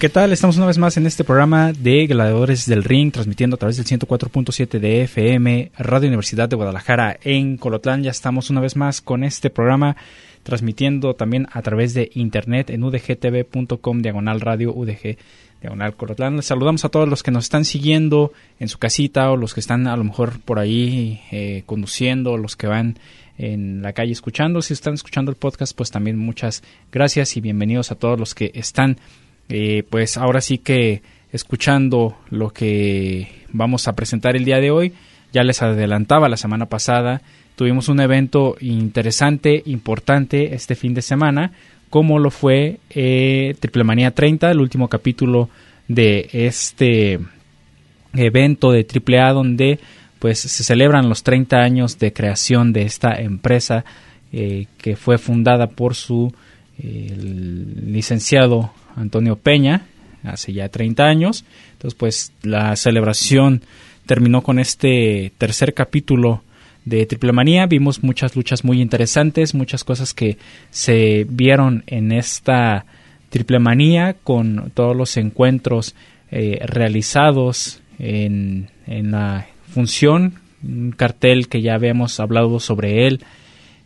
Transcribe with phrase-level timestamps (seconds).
[0.00, 0.32] ¿Qué tal?
[0.32, 3.84] Estamos una vez más en este programa de Gladiadores del Ring, transmitiendo a través del
[3.84, 8.02] 104.7 de FM, Radio Universidad de Guadalajara en Colotlán.
[8.02, 9.98] Ya estamos una vez más con este programa,
[10.42, 15.18] transmitiendo también a través de internet en udgtv.com, diagonal radio UDG,
[15.60, 16.36] diagonal Colotlán.
[16.36, 19.60] Les saludamos a todos los que nos están siguiendo en su casita o los que
[19.60, 22.96] están a lo mejor por ahí eh, conduciendo, los que van
[23.36, 24.62] en la calle escuchando.
[24.62, 28.50] Si están escuchando el podcast, pues también muchas gracias y bienvenidos a todos los que
[28.54, 28.96] están
[29.50, 34.92] eh, pues ahora sí que escuchando lo que vamos a presentar el día de hoy,
[35.32, 37.20] ya les adelantaba la semana pasada,
[37.56, 41.52] tuvimos un evento interesante, importante este fin de semana,
[41.88, 45.48] como lo fue eh, Triple Manía 30, el último capítulo
[45.88, 47.18] de este
[48.14, 49.80] evento de AAA donde
[50.20, 53.84] pues se celebran los 30 años de creación de esta empresa
[54.32, 56.32] eh, que fue fundada por su
[56.82, 59.86] licenciado Antonio Peña,
[60.24, 61.44] hace ya 30 años.
[61.72, 63.62] Entonces, pues la celebración
[64.06, 66.42] terminó con este tercer capítulo
[66.84, 67.66] de Triple Manía.
[67.66, 70.38] Vimos muchas luchas muy interesantes, muchas cosas que
[70.70, 72.86] se vieron en esta
[73.30, 75.94] Triple Manía con todos los encuentros
[76.30, 83.20] eh, realizados en, en, la función, un cartel que ya habíamos hablado sobre él.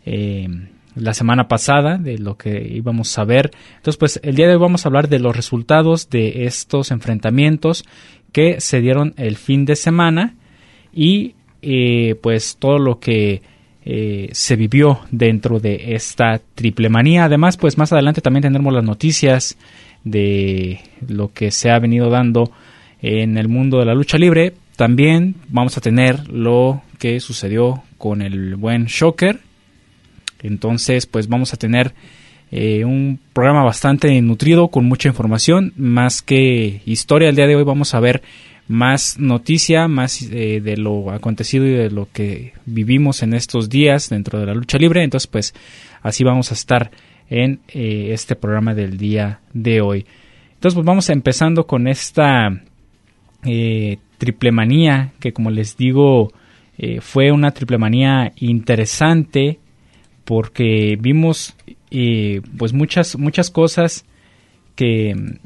[0.05, 0.47] Eh,
[0.95, 3.51] la semana pasada de lo que íbamos a ver.
[3.77, 7.85] Entonces, pues el día de hoy vamos a hablar de los resultados de estos enfrentamientos
[8.31, 10.35] que se dieron el fin de semana
[10.93, 13.41] y eh, pues todo lo que
[13.85, 17.25] eh, se vivió dentro de esta triple manía.
[17.25, 19.57] Además, pues más adelante también tendremos las noticias
[20.03, 22.51] de lo que se ha venido dando
[23.01, 24.53] en el mundo de la lucha libre.
[24.75, 29.39] También vamos a tener lo que sucedió con el buen Shocker
[30.45, 31.93] entonces, pues vamos a tener
[32.51, 37.29] eh, un programa bastante nutrido con mucha información, más que historia.
[37.29, 38.21] El día de hoy vamos a ver
[38.67, 44.09] más noticia, más eh, de lo acontecido y de lo que vivimos en estos días
[44.09, 45.03] dentro de la lucha libre.
[45.03, 45.53] Entonces, pues
[46.01, 46.91] así vamos a estar
[47.29, 50.05] en eh, este programa del día de hoy.
[50.53, 52.49] Entonces, pues vamos empezando con esta
[54.17, 56.31] triple manía que, como les digo,
[57.01, 59.59] fue una triple manía interesante
[60.25, 61.55] porque vimos
[61.91, 64.05] eh, pues muchas muchas cosas
[64.75, 65.37] que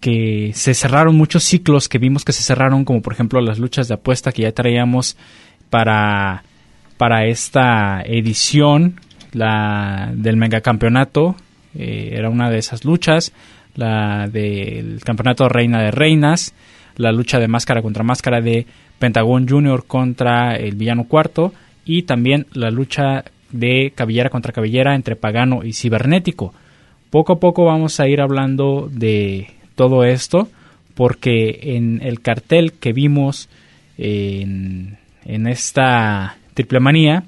[0.00, 3.86] que se cerraron muchos ciclos que vimos que se cerraron como por ejemplo las luchas
[3.88, 5.16] de apuesta que ya traíamos
[5.70, 6.42] para
[6.96, 9.00] para esta edición
[9.32, 11.36] la del megacampeonato
[11.74, 13.32] eh, era una de esas luchas
[13.74, 16.54] la del campeonato reina de reinas
[16.96, 18.66] la lucha de máscara contra máscara de
[18.98, 21.52] Pentagón Junior contra el villano cuarto
[21.84, 26.52] y también la lucha de cabellera contra cabellera entre pagano y cibernético.
[27.10, 30.48] Poco a poco vamos a ir hablando de todo esto
[30.94, 33.48] porque en el cartel que vimos
[33.96, 37.24] en, en esta triple manía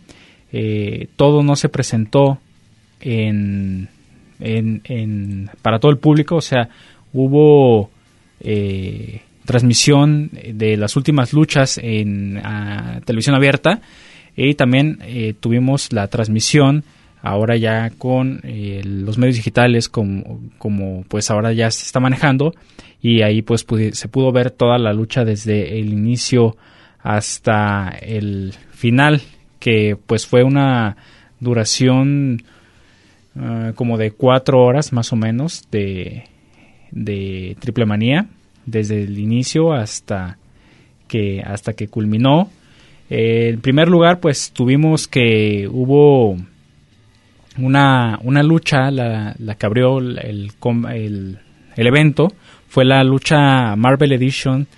[0.53, 2.39] eh, todo no se presentó
[3.01, 3.89] en,
[5.63, 6.69] para todo el público, o sea,
[7.13, 7.91] hubo
[8.41, 12.41] eh, transmisión de las últimas luchas en
[13.05, 13.81] televisión abierta,
[14.49, 16.85] y también eh, tuvimos la transmisión
[17.23, 22.55] ahora ya con eh, los medios digitales como, como pues ahora ya se está manejando.
[23.03, 26.57] Y ahí pues se pudo ver toda la lucha desde el inicio
[27.03, 29.21] hasta el final
[29.59, 30.97] que pues fue una
[31.39, 32.43] duración
[33.37, 36.25] ah, como de cuatro horas más o menos de,
[36.91, 38.27] de triple manía
[38.67, 40.37] desde el inicio hasta
[41.09, 42.51] que hasta que culminó
[43.11, 46.37] en primer lugar, pues tuvimos que hubo
[47.59, 51.39] una, una lucha, la, la que abrió el, el,
[51.77, 52.33] el, evento,
[52.69, 54.69] fue la lucha Marvel Edition,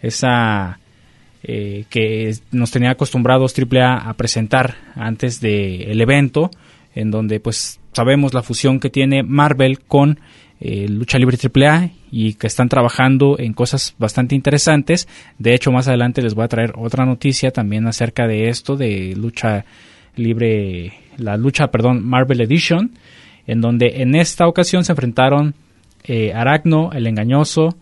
[0.00, 0.78] esa
[1.42, 6.50] eh, que nos tenía acostumbrados AAA a presentar antes del evento,
[6.94, 10.20] en donde pues sabemos la fusión que tiene Marvel con
[10.60, 15.08] eh, Lucha Libre AAA y que están trabajando en cosas bastante interesantes.
[15.36, 19.16] De hecho, más adelante les voy a traer otra noticia también acerca de esto, de
[19.16, 19.64] Lucha
[20.14, 22.92] Libre, la lucha, perdón, Marvel Edition,
[23.48, 25.56] en donde en esta ocasión se enfrentaron
[26.04, 27.76] eh, Aragno, el engañoso,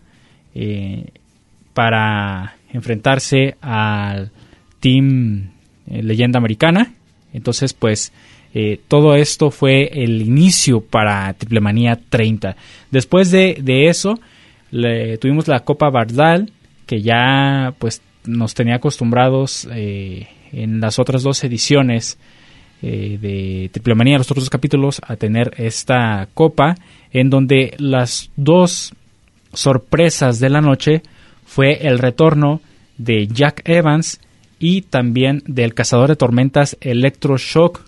[1.75, 4.31] para enfrentarse al
[4.79, 5.51] Team
[5.85, 6.91] eh, Leyenda Americana.
[7.33, 8.11] Entonces, pues
[8.53, 12.55] eh, todo esto fue el inicio para Triple Manía 30.
[12.91, 14.19] Después de, eso,
[14.71, 16.51] tuvimos la Copa Bardal,
[16.85, 22.17] que ya pues nos tenía acostumbrados eh, en las otras dos ediciones
[22.81, 26.75] de Triple Manía, los otros dos capítulos, a tener esta copa,
[27.13, 28.93] en donde las dos
[29.53, 31.01] sorpresas de la noche
[31.45, 32.61] fue el retorno
[32.97, 34.19] de Jack Evans
[34.59, 37.81] y también del cazador de tormentas Electroshock.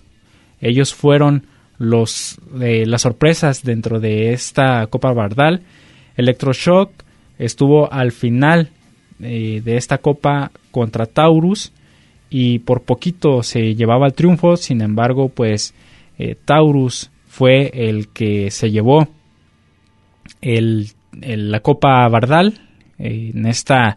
[0.66, 1.46] Ellos fueron
[1.78, 5.62] los eh, las sorpresas dentro de esta Copa Bardal.
[6.16, 6.90] Electroshock
[7.38, 8.70] estuvo al final
[9.20, 11.72] eh, de esta Copa contra Taurus
[12.30, 14.56] y por poquito se llevaba el triunfo.
[14.56, 15.74] Sin embargo, pues
[16.18, 19.08] eh, Taurus fue el que se llevó
[20.40, 20.88] el,
[21.20, 22.60] la Copa Bardal
[22.98, 23.96] en esta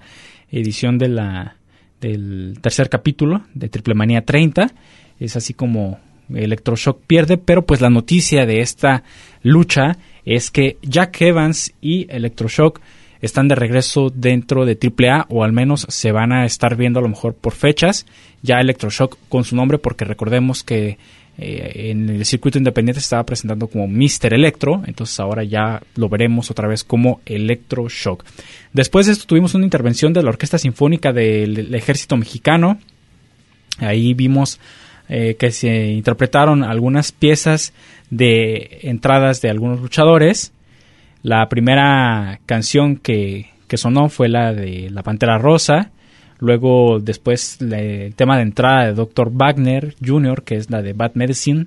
[0.52, 1.56] edición de la,
[2.02, 4.72] del tercer capítulo de Triple Manía 30.
[5.20, 6.00] Es así como
[6.34, 9.04] Electroshock pierde, pero pues la noticia de esta
[9.44, 12.80] lucha es que Jack Evans y Electroshock
[13.22, 17.04] están de regreso dentro de AAA o al menos se van a estar viendo a
[17.04, 18.06] lo mejor por fechas.
[18.42, 20.98] Ya Electroshock con su nombre porque recordemos que
[21.38, 24.34] eh, en el circuito independiente se estaba presentando como Mr.
[24.34, 28.26] Electro, entonces ahora ya lo veremos otra vez como Electroshock.
[28.74, 32.80] Después de esto tuvimos una intervención de la Orquesta Sinfónica del Ejército Mexicano.
[33.80, 34.60] Ahí vimos
[35.10, 37.74] eh, que se interpretaron algunas piezas
[38.12, 40.54] de entradas de algunos luchadores.
[41.24, 45.90] La primera canción que, que sonó fue la de La Pantera Rosa.
[46.38, 49.32] Luego, después, el tema de entrada de Dr.
[49.34, 51.66] Wagner Jr., que es la de Bad Medicine.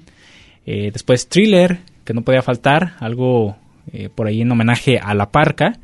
[0.65, 3.57] Eh, después, Thriller, que no podía faltar, algo
[3.93, 5.79] eh, por ahí en homenaje a La Parca.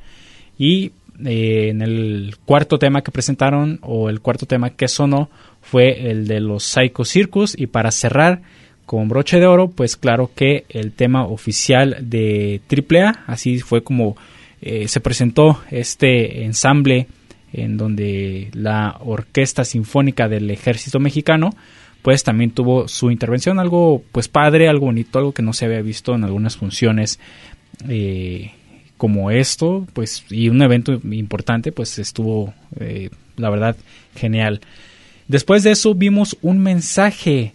[0.57, 0.93] Y
[1.25, 5.29] en el cuarto tema que presentaron, o el cuarto tema que sonó,
[5.71, 7.55] fue el de los Psycho Circus.
[7.57, 8.43] Y para cerrar
[8.87, 14.17] con broche de oro, pues claro que el tema oficial de AAA, así fue como
[14.61, 17.07] se presentó este ensamble
[17.53, 21.51] en donde la Orquesta Sinfónica del Ejército Mexicano
[22.03, 25.83] pues también tuvo su intervención, algo pues padre, algo bonito, algo que no se había
[25.83, 27.19] visto en algunas funciones
[27.89, 28.53] eh,
[28.97, 33.77] como esto, pues y un evento importante, pues estuvo eh, la verdad
[34.15, 34.61] genial.
[35.29, 37.53] Después de eso vimos un mensaje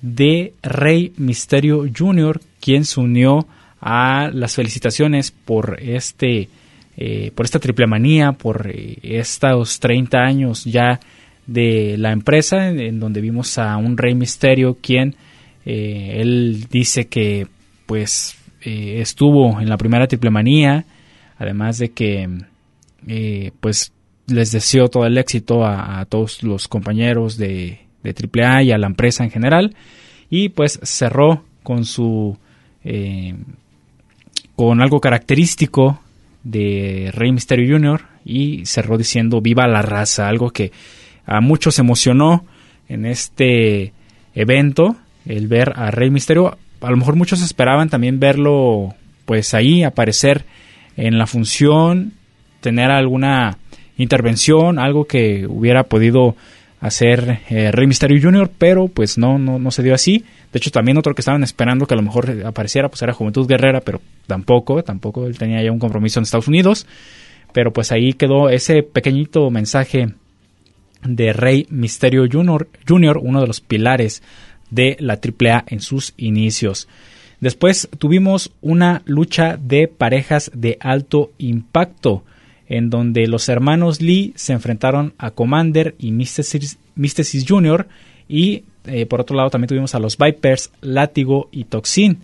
[0.00, 3.46] de Rey Misterio Jr., quien se unió
[3.80, 6.48] a las felicitaciones por este
[6.96, 11.00] eh, por esta triple manía, por eh, estos 30 años ya
[11.46, 15.14] de la empresa, en, donde vimos a un Rey Misterio, quien
[15.64, 17.46] eh, él dice que
[17.86, 20.84] pues estuvo en la primera triple manía,
[21.38, 22.28] además de que
[23.58, 23.90] pues
[24.30, 28.86] les deseo todo el éxito a, todos los compañeros de, de AAA y a la
[28.86, 29.74] empresa en general,
[30.30, 32.36] y pues cerró con su
[34.56, 36.00] con algo característico
[36.44, 38.02] de Rey Mysterio Jr.
[38.24, 40.72] y cerró diciendo viva la raza, algo que
[41.26, 42.44] a muchos emocionó
[42.88, 43.92] en este
[44.34, 44.96] evento,
[45.26, 46.58] el ver a Rey Mysterio.
[46.80, 48.94] A lo mejor muchos esperaban también verlo
[49.24, 50.44] pues ahí aparecer
[50.96, 52.14] en la función,
[52.60, 53.58] tener alguna
[53.96, 56.36] intervención, algo que hubiera podido
[56.80, 60.24] hacer eh, Rey Mysterio Jr., pero pues no, no, no se dio así.
[60.52, 63.46] De hecho, también otro que estaban esperando que a lo mejor apareciera, pues era Juventud
[63.46, 66.86] Guerrera, pero tampoco, tampoco él tenía ya un compromiso en Estados Unidos.
[67.52, 70.14] Pero pues ahí quedó ese pequeñito mensaje
[71.02, 74.22] de Rey Misterio Jr., Jr., uno de los pilares
[74.70, 76.88] de la AAA en sus inicios.
[77.40, 82.22] Después tuvimos una lucha de parejas de alto impacto,
[82.70, 86.78] en donde los hermanos Lee se enfrentaron a Commander y Mystesis,
[87.46, 87.88] Jr.
[88.28, 92.20] y eh, por otro lado también tuvimos a los Vipers, Látigo y Toxin.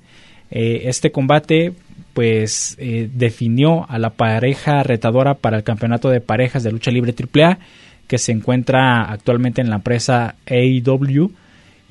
[0.52, 1.72] Eh, este combate
[2.14, 7.12] pues eh, definió a la pareja retadora para el campeonato de parejas de lucha libre
[7.12, 7.58] AAA
[8.06, 11.32] que se encuentra actualmente en la empresa AEW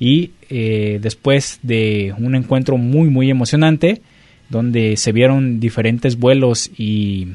[0.00, 4.00] y después de un encuentro muy muy emocionante
[4.48, 7.28] donde se vieron diferentes vuelos y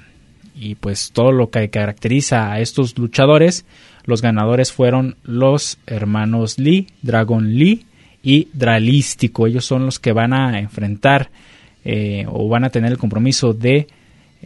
[0.55, 3.65] y pues todo lo que caracteriza a estos luchadores,
[4.05, 7.85] los ganadores fueron los hermanos Lee, Dragon Lee
[8.23, 9.47] y Dralístico.
[9.47, 11.29] Ellos son los que van a enfrentar
[11.83, 13.87] eh, o van a tener el compromiso de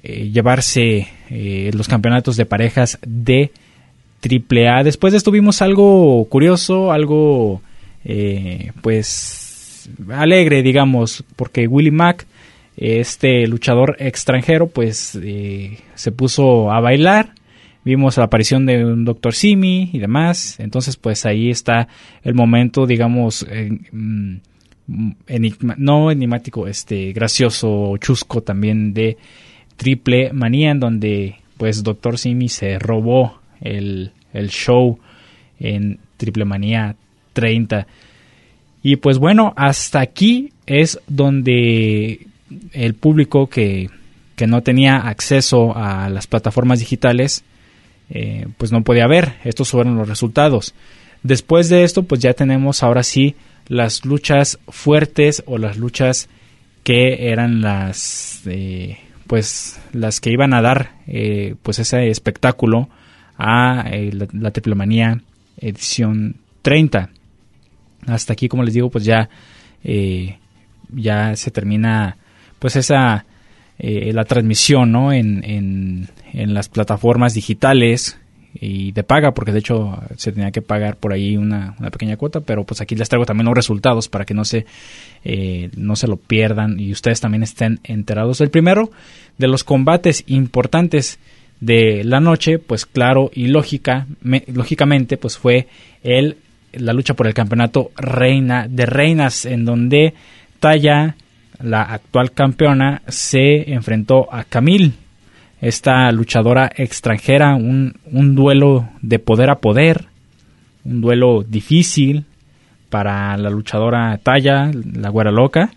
[0.04, 3.52] eh, llevarse eh, los campeonatos de parejas de
[4.24, 4.84] AAA.
[4.84, 7.62] Después de esto vimos algo curioso, algo
[8.82, 12.28] pues alegre, digamos, porque Willie Mack,
[12.78, 15.18] este luchador extranjero, pues
[15.96, 17.34] se puso a bailar
[17.86, 19.34] vimos la aparición de un Dr.
[19.34, 20.60] Simi y demás.
[20.60, 21.88] Entonces, pues ahí está
[22.24, 23.46] el momento, digamos,
[23.92, 24.36] mm,
[25.78, 29.18] no enigmático, este, gracioso, chusco también de
[29.78, 32.18] Triple Manía, en donde pues Dr.
[32.18, 35.00] Simi se robó el, el show
[35.60, 36.96] en Triple Manía
[37.34, 37.88] 30.
[38.84, 42.28] Y pues bueno, hasta aquí es donde
[42.72, 43.90] el público que,
[44.36, 47.44] que no tenía acceso a las plataformas digitales
[48.10, 49.36] eh, pues no podía ver.
[49.44, 50.74] Estos fueron los resultados.
[51.24, 53.36] Después de esto, pues ya tenemos ahora sí
[53.68, 56.30] las luchas fuertes o las luchas
[56.84, 62.90] que eran las eh, pues las que iban a dar eh, pues ese espectáculo
[63.40, 65.22] a la, la
[65.58, 67.10] edición 30
[68.06, 69.30] hasta aquí como les digo pues ya
[70.94, 72.18] ya se termina
[72.66, 73.26] pues esa
[73.78, 75.14] la transmisión ¿no?
[75.14, 78.18] en, en las plataformas digitales
[78.60, 82.40] y de paga, porque de hecho se tenía que pagar por ahí una, pequeña cuota,
[82.40, 84.66] pero pues aquí les traigo también los resultados para que no se,
[85.24, 88.42] eh, no se lo pierdan y ustedes también estén enterados.
[88.42, 88.92] El primero
[89.38, 91.20] de los combates importantes
[91.60, 94.08] de la noche, pues claro y lógica,
[94.48, 95.68] lógicamente, pues fue
[96.04, 96.38] el,
[96.74, 100.14] la lucha por el campeonato reina de reinas, en donde
[100.60, 101.16] Taya,
[101.62, 104.94] la actual campeona, se enfrentó a Camille
[105.62, 110.06] esta luchadora extranjera, un, un duelo de poder a poder,
[110.84, 112.26] un duelo difícil
[112.90, 115.72] para la luchadora Talla, la güera loca.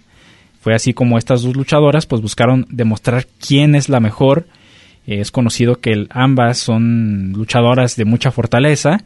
[0.60, 4.46] Fue así como estas dos luchadoras pues buscaron demostrar quién es la mejor.
[5.06, 8.98] Es conocido que ambas son luchadoras de mucha fortaleza,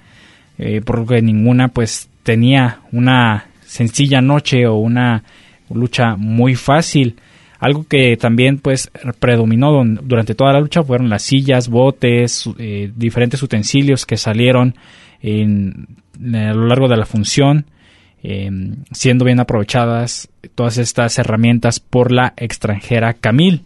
[0.59, 5.23] eh, porque ninguna pues tenía una sencilla noche o una
[5.71, 7.16] lucha muy fácil.
[7.59, 8.90] Algo que también pues
[9.21, 14.75] predominó durante toda la lucha fueron las sillas, botes, eh, diferentes utensilios que salieron
[15.21, 15.87] en,
[16.35, 17.66] a lo largo de la función,
[18.23, 23.61] em, siendo bien aprovechadas todas estas herramientas por la extranjera Camille.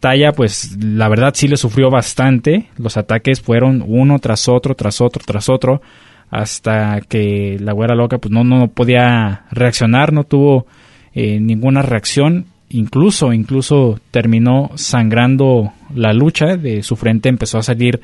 [0.00, 2.68] Talla, pues la verdad sí le sufrió bastante.
[2.78, 5.82] Los ataques fueron uno tras otro, tras otro, tras otro,
[6.30, 10.66] hasta que la güera loca pues no, no podía reaccionar, no tuvo
[11.14, 12.46] eh, ninguna reacción.
[12.70, 18.00] Incluso, incluso terminó sangrando la lucha, de su frente empezó a salir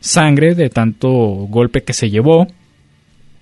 [0.00, 2.48] sangre de tanto golpe que se llevó,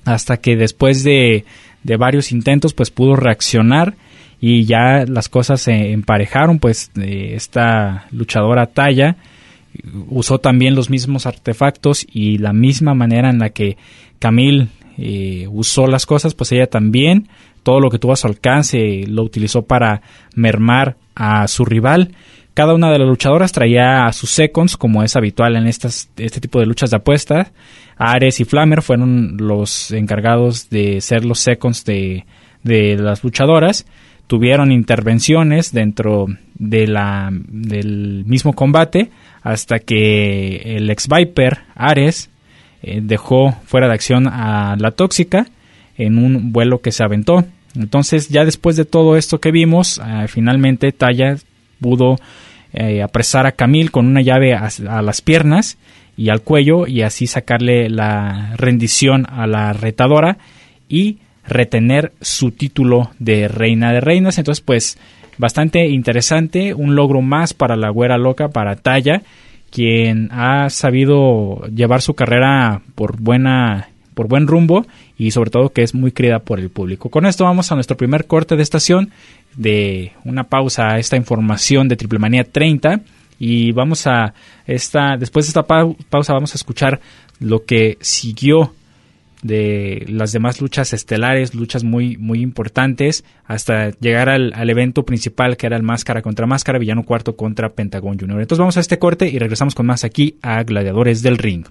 [0.05, 1.45] hasta que después de,
[1.83, 3.95] de varios intentos pues pudo reaccionar
[4.41, 9.17] y ya las cosas se emparejaron, pues esta luchadora Talla
[10.09, 13.77] usó también los mismos artefactos y la misma manera en la que
[14.19, 14.69] Camille
[14.99, 17.29] eh, usó las cosas, pues ella también
[17.63, 20.01] todo lo que tuvo a su alcance lo utilizó para
[20.37, 22.13] mermar a su rival.
[22.55, 26.41] Cada una de las luchadoras traía a sus seconds, como es habitual en estas, este
[26.41, 27.53] tipo de luchas de apuestas.
[27.99, 32.25] Ares y Flammer fueron los encargados de ser los seconds de,
[32.65, 33.85] las luchadoras.
[34.27, 39.11] Tuvieron intervenciones dentro del mismo combate
[39.43, 42.31] hasta que el ex Viper, Ares,
[42.87, 45.49] eh, dejó fuera de acción a la tóxica
[45.99, 47.45] en un vuelo que se aventó.
[47.75, 51.37] Entonces ya después de todo esto que vimos, eh, finalmente Taya
[51.81, 52.17] pudo
[52.73, 55.79] eh, apresar a Camille con una llave a, las piernas
[56.17, 60.39] y al cuello y así sacarle la rendición a la retadora
[60.89, 64.39] y retener su título de reina de reinas.
[64.39, 64.97] Entonces pues
[65.39, 69.23] bastante interesante, un logro más para la güera loca, para Taya,
[69.77, 74.87] quien ha sabido llevar su carrera por buena por buen rumbo
[75.19, 77.11] y sobre todo que es muy querida por el público.
[77.11, 79.11] Con esto vamos a nuestro primer corte de estación,
[79.55, 83.03] de una pausa a esta información de Triple Manía 30
[83.39, 84.33] y vamos a
[84.67, 86.99] esta después de esta pausa vamos a escuchar
[87.39, 88.73] lo que siguió
[89.47, 95.57] de las demás luchas estelares, luchas muy, muy importantes, hasta llegar al, al, evento principal
[95.57, 98.41] que era el Máscara contra Máscara, Villano Cuarto contra Pentagon Junior.
[98.41, 101.67] Entonces vamos a este corte y regresamos con más aquí a Gladiadores del Ring.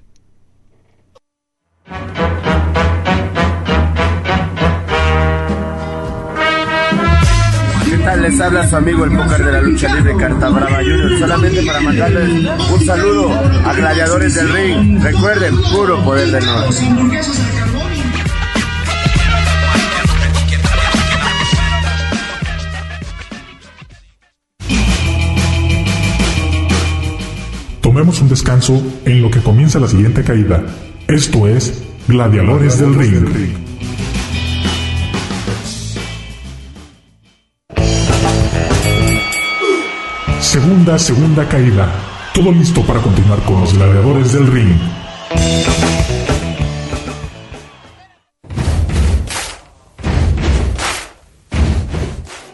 [8.13, 11.79] Les habla su amigo el póker de la lucha libre Carta Brava Junior, solamente para
[11.81, 12.29] mandarles
[12.71, 13.33] un saludo
[13.65, 15.01] a gladiadores del ring.
[15.01, 16.77] Recuerden, puro poder del norte.
[27.81, 30.63] Tomemos un descanso en lo que comienza la siguiente caída.
[31.07, 33.64] Esto es Gladiadores del Ring.
[40.55, 41.85] Segunda, segunda caída.
[42.33, 44.79] Todo listo para continuar con los gladiadores del ring.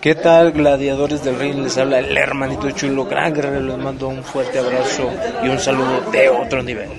[0.02, 1.58] ¿Qué tal, gladiadores del ring?
[1.58, 3.62] Les habla el hermanito chulo, gran guerrero.
[3.62, 5.08] Les mando un fuerte abrazo
[5.44, 6.90] y un saludo de otro nivel.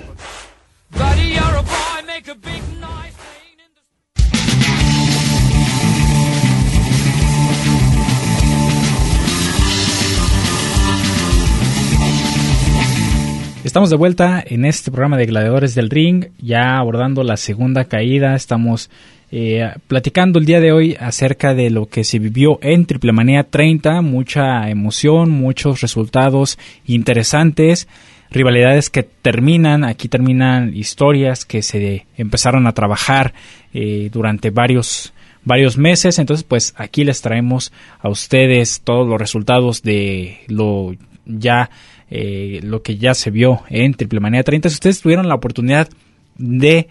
[13.73, 18.35] Estamos de vuelta en este programa de Gladiadores del Ring, ya abordando la segunda caída.
[18.35, 18.91] Estamos
[19.31, 23.45] eh, platicando el día de hoy acerca de lo que se vivió en Triple Manía
[23.45, 27.87] 30, mucha emoción, muchos resultados interesantes,
[28.29, 33.33] rivalidades que terminan, aquí terminan historias que se empezaron a trabajar
[33.73, 35.15] eh, durante varios
[35.45, 40.93] varios meses, entonces pues aquí les traemos a ustedes todos los resultados de lo
[41.25, 41.71] ya
[42.15, 44.69] eh, lo que ya se vio en Triple Manía 30.
[44.69, 45.89] Si ustedes tuvieron la oportunidad
[46.37, 46.87] de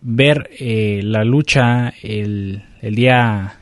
[0.00, 3.58] ver eh, la lucha el, día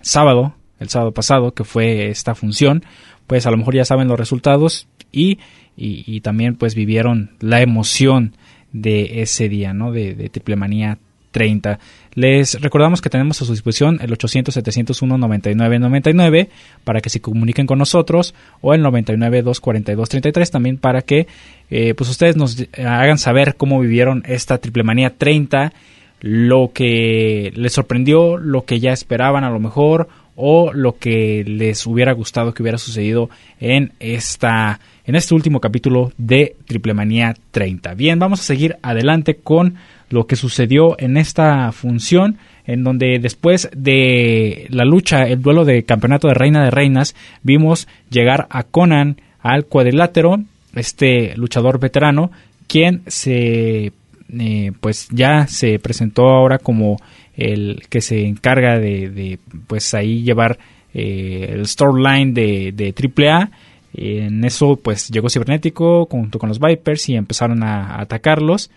[0.00, 2.84] sábado, el sábado pasado, que fue esta función,
[3.26, 5.40] pues a lo mejor ya saben los resultados y,
[5.76, 8.34] y, también pues vivieron la emoción
[8.72, 9.92] de ese día, ¿no?
[9.92, 10.96] De, de Triple Manía
[11.32, 11.78] 30.
[12.16, 16.48] Les recordamos que tenemos a su disposición el 800-701-9999
[16.82, 21.26] para que se comuniquen con nosotros o el 99-242-33 también para que
[21.68, 25.74] eh, pues ustedes nos hagan saber cómo vivieron esta triple manía 30,
[26.20, 31.86] lo que les sorprendió, lo que ya esperaban a lo mejor o lo que les
[31.86, 33.28] hubiera gustado que hubiera sucedido
[33.60, 37.92] en esta en este último capítulo de Triple Manía 30.
[37.92, 39.76] Bien, vamos a seguir adelante con
[40.08, 45.84] lo que sucedió en esta función, en donde después de la lucha, el duelo de
[45.84, 50.42] campeonato de Reina de Reinas, vimos llegar a Conan al cuadrilátero,
[50.74, 52.30] este luchador veterano,
[52.66, 53.92] quien se
[54.38, 56.96] eh, pues ya se presentó ahora como
[57.36, 60.58] el que se encarga de, pues ahí llevar
[60.94, 63.50] eh, el storyline de, de AAA.
[63.94, 68.70] En eso pues llegó Cibernético junto con los Vipers y empezaron a atacarlos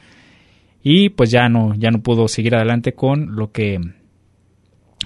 [0.83, 3.79] y pues ya no ya no pudo seguir adelante con lo que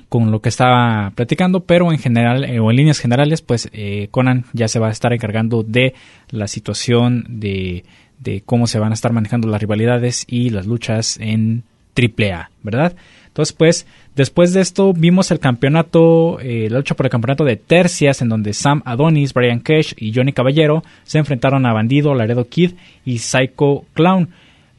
[0.09, 4.09] con lo que estaba platicando, pero en general eh, o en líneas generales, pues eh,
[4.11, 5.95] Conan ya se va a estar encargando de
[6.29, 7.83] la situación de,
[8.19, 11.63] de cómo se van a estar manejando las rivalidades y las luchas en
[11.97, 12.95] AAA, ¿verdad?
[13.27, 17.55] Entonces, pues, después de esto vimos el campeonato, eh, la lucha por el campeonato de
[17.55, 22.47] tercias, en donde Sam Adonis, Brian Cash y Johnny Caballero se enfrentaron a Bandido, Laredo
[22.47, 24.29] Kid y Psycho Clown.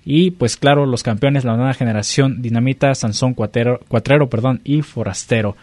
[0.04, 5.56] Y pues claro, los campeones, la nueva generación, Dinamita, Sansón Cuatrero, Cuatrero perdón, y Forastero.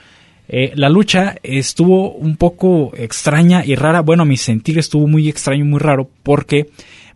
[0.47, 4.01] Eh, la lucha estuvo un poco extraña y rara.
[4.01, 6.69] Bueno, mi sentir estuvo muy extraño y muy raro porque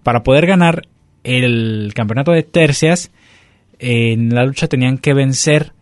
[0.04, 0.88] para poder ganar
[1.24, 3.12] el campeonato de tercias,
[3.80, 5.74] en la lucha tenían que vencer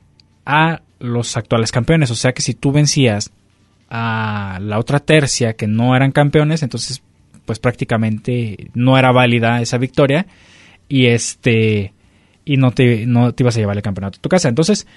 [0.45, 2.09] a los actuales campeones.
[2.09, 3.31] O sea que si tú vencías
[3.89, 7.03] a la otra tercia que no eran campeones, entonces
[7.45, 10.25] pues prácticamente no era válida esa victoria
[10.89, 11.93] y este
[12.45, 14.49] y no te, no te ibas a llevar el campeonato a tu casa.
[14.49, 14.87] Entonces,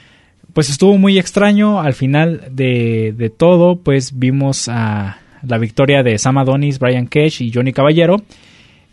[0.53, 1.81] pues estuvo muy extraño.
[1.81, 7.45] Al final de, de todo, pues vimos a la victoria de Sam Adonis, Brian Cage
[7.45, 8.17] y Johnny Caballero,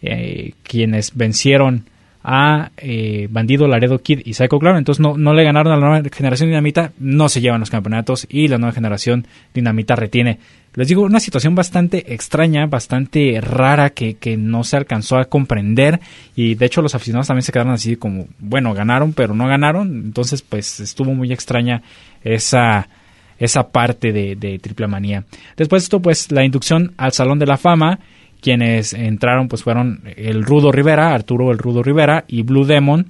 [0.02, 1.86] eh, quienes vencieron
[2.24, 4.78] a eh, Bandido, Laredo Kid y Psycho Clown.
[4.78, 8.26] Entonces no, no le ganaron a la nueva generación Dinamita, no se llevan los campeonatos
[8.30, 10.40] y la nueva generación Dinamita retiene
[10.76, 16.00] les digo, una situación bastante extraña, bastante rara que, que, no se alcanzó a comprender
[16.36, 20.04] y de hecho los aficionados también se quedaron así como, bueno, ganaron pero no ganaron,
[20.06, 21.84] entonces pues estuvo muy extraña
[22.24, 22.90] esa,
[23.38, 25.26] esa parte de, de Triple Manía.
[25.58, 28.00] Después de esto pues la inducción al Salón de la Fama,
[28.44, 33.08] quienes entraron pues fueron el Rudo Rivera, Arturo el Rudo Rivera y Blue Demon,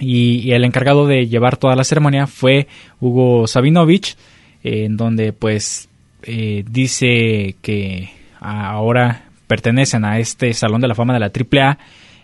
[0.00, 2.66] y, el encargado de llevar toda la ceremonia fue
[3.00, 4.16] Hugo Sabinovich,
[4.64, 5.88] en donde pues
[6.24, 11.78] eh, dice que ahora pertenecen a este Salón de la Fama de la AAA,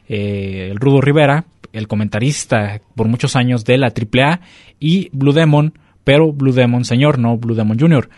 [0.09, 4.40] eh, el Rudo Rivera, el comentarista por muchos años de la AAA,
[4.81, 8.09] y Blue Demon, pero Blue Demon señor, no Blue Demon Junior.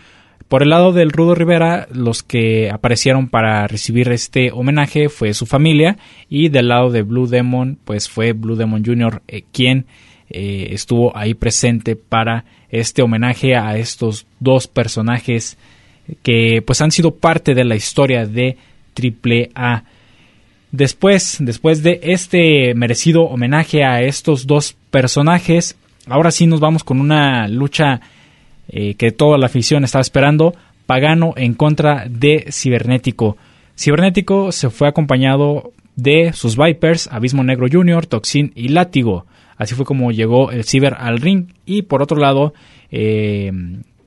[0.47, 5.45] Por el lado del Rudo Rivera, los que aparecieron para recibir este homenaje fue su
[5.45, 5.97] familia
[6.29, 9.21] y del lado de Blue Demon, pues fue Blue Demon Jr.
[9.27, 9.85] Eh, quien
[10.29, 15.57] eh, estuvo ahí presente para este homenaje a estos dos personajes
[16.21, 18.57] que pues han sido parte de la historia de
[18.95, 19.83] AAA.
[20.71, 25.77] Después, después de este merecido homenaje a estos dos personajes,
[26.07, 28.01] ahora sí nos vamos con una lucha
[28.67, 30.53] eh, que toda la afición estaba esperando,
[30.85, 33.37] Pagano en contra de Cibernético.
[33.77, 39.25] Cibernético se fue acompañado de sus Vipers, Abismo Negro Jr., Toxin y Látigo.
[39.57, 41.47] Así fue como llegó el Ciber al ring.
[41.65, 42.53] Y por otro lado,
[42.91, 43.51] eh,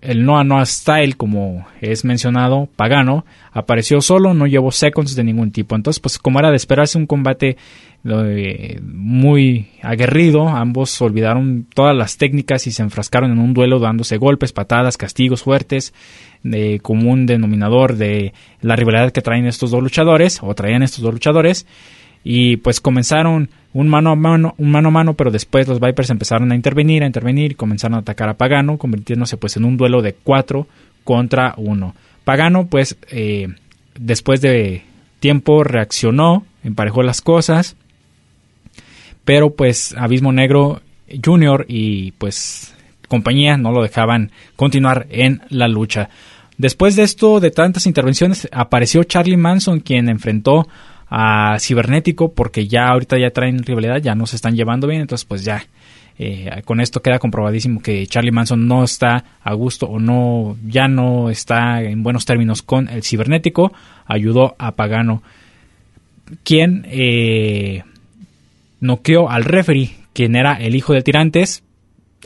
[0.07, 5.51] el Noah Noah Style, como es mencionado, Pagano, apareció solo, no llevó seconds de ningún
[5.51, 5.75] tipo.
[5.75, 7.57] Entonces, pues como era de esperarse un combate
[8.05, 14.17] eh, muy aguerrido, ambos olvidaron todas las técnicas y se enfrascaron en un duelo dándose
[14.17, 15.93] golpes, patadas, castigos fuertes,
[16.45, 21.13] de común denominador de la rivalidad que traen estos dos luchadores, o traían estos dos
[21.13, 21.67] luchadores
[22.29, 26.11] y pues comenzaron un mano a mano, un mano a mano, pero después los Vipers
[26.11, 29.77] empezaron a intervenir, a intervenir y comenzaron a atacar a Pagano, convirtiéndose pues en un
[29.77, 30.67] duelo de 4
[31.05, 31.95] contra 1.
[32.25, 33.47] Pagano pues eh,
[33.97, 34.83] después de
[35.21, 37.77] tiempo reaccionó, emparejó las cosas,
[39.25, 40.81] pero pues Abismo Negro
[41.25, 42.75] Junior y pues
[43.07, 46.09] compañía no lo dejaban continuar en la lucha.
[46.59, 50.67] Después de esto, de tantas intervenciones, apareció Charlie Manson, quien enfrentó
[51.09, 55.25] a Cibernético porque ya ahorita ya traen rivalidad, ya no se están llevando bien, entonces
[55.25, 55.65] pues ya
[56.19, 60.89] eh, con esto queda comprobadísimo que Charlie Manson no está a gusto o no ya
[60.89, 63.73] no está en buenos términos con el cibernético.
[64.07, 65.23] Ayudó a Pagano
[66.43, 67.83] quien eh,
[68.81, 71.63] noqueó al referee quien era el hijo de Tirantes.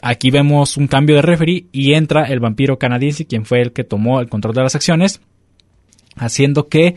[0.02, 3.82] Aquí vemos un cambio de referee y entra el vampiro canadiense quien fue el que
[3.82, 5.20] tomó el control de las acciones
[6.16, 6.94] haciendo que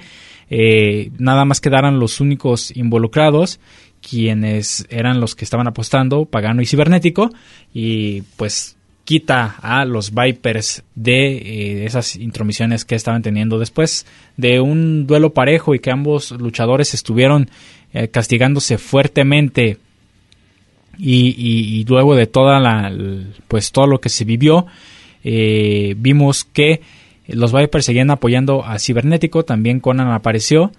[0.49, 3.59] eh, nada más quedaran los únicos involucrados
[4.07, 7.29] quienes eran los que estaban apostando, Pagano y Cibernético,
[7.73, 8.75] y pues
[9.05, 13.59] quita a los Vipers de eh, esas intromisiones que estaban teniendo.
[13.59, 17.49] Después de un duelo parejo y que ambos luchadores estuvieron
[17.93, 19.77] eh, castigándose fuertemente
[20.97, 22.91] y, luego de toda la
[23.47, 24.67] pues todo lo que se vivió
[25.23, 26.81] vimos que
[27.27, 30.71] los Vipers seguían apoyando a Cibernético, también Conan apareció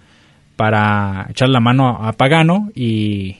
[0.55, 3.37] para echar la mano a Pagano y,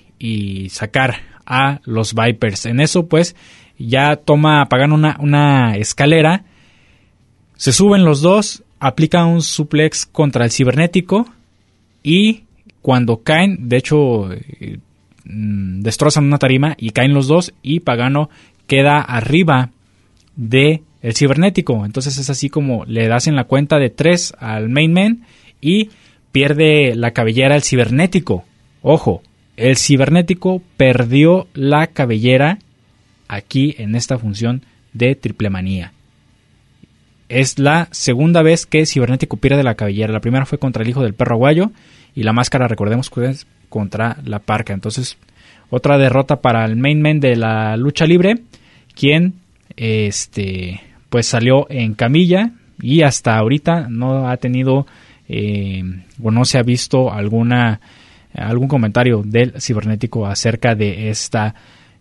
[0.69, 2.65] sacar a los Vipers.
[2.65, 3.35] En eso pues
[3.77, 6.43] ya toma Pagano una, una escalera,
[7.55, 11.27] se suben los dos, aplica un suplex contra el Cibernético
[12.01, 12.43] y
[12.81, 14.29] cuando caen, de hecho
[15.25, 18.29] mm, destrozan una tarima y caen los dos y Pagano
[18.67, 19.69] queda arriba
[20.35, 21.85] de el cibernético.
[21.85, 25.21] Entonces es así como le das en la cuenta de 3 al main man
[25.61, 25.91] y
[26.31, 28.43] pierde la cabellera el cibernético.
[28.81, 29.21] Ojo,
[29.55, 32.57] el cibernético perdió la cabellera
[33.27, 34.63] aquí en esta función
[34.93, 35.93] de triple manía.
[37.29, 40.13] Es la segunda vez que Cibernético pierde la cabellera.
[40.13, 41.71] La primera fue contra el hijo del perro aguayo
[42.13, 44.73] y la máscara, recordemos que es contra la parca.
[44.73, 45.17] Entonces,
[45.69, 48.41] otra derrota para el main man de la lucha libre,
[48.93, 49.33] quien
[49.75, 54.85] este pues salió en camilla y hasta ahorita no ha tenido
[55.27, 55.83] eh,
[56.21, 57.79] o no se ha visto alguna
[58.33, 61.55] algún comentario del cibernético acerca de esta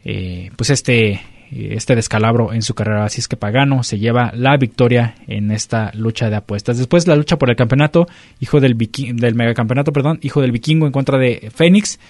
[0.04, 3.04] eh, pues este este descalabro en su carrera.
[3.04, 6.78] Así es que Pagano se lleva la victoria en esta lucha de apuestas.
[6.78, 8.08] Después la lucha por el campeonato
[8.40, 12.00] hijo del del megacampeonato perdón hijo del vikingo en contra de Fénix.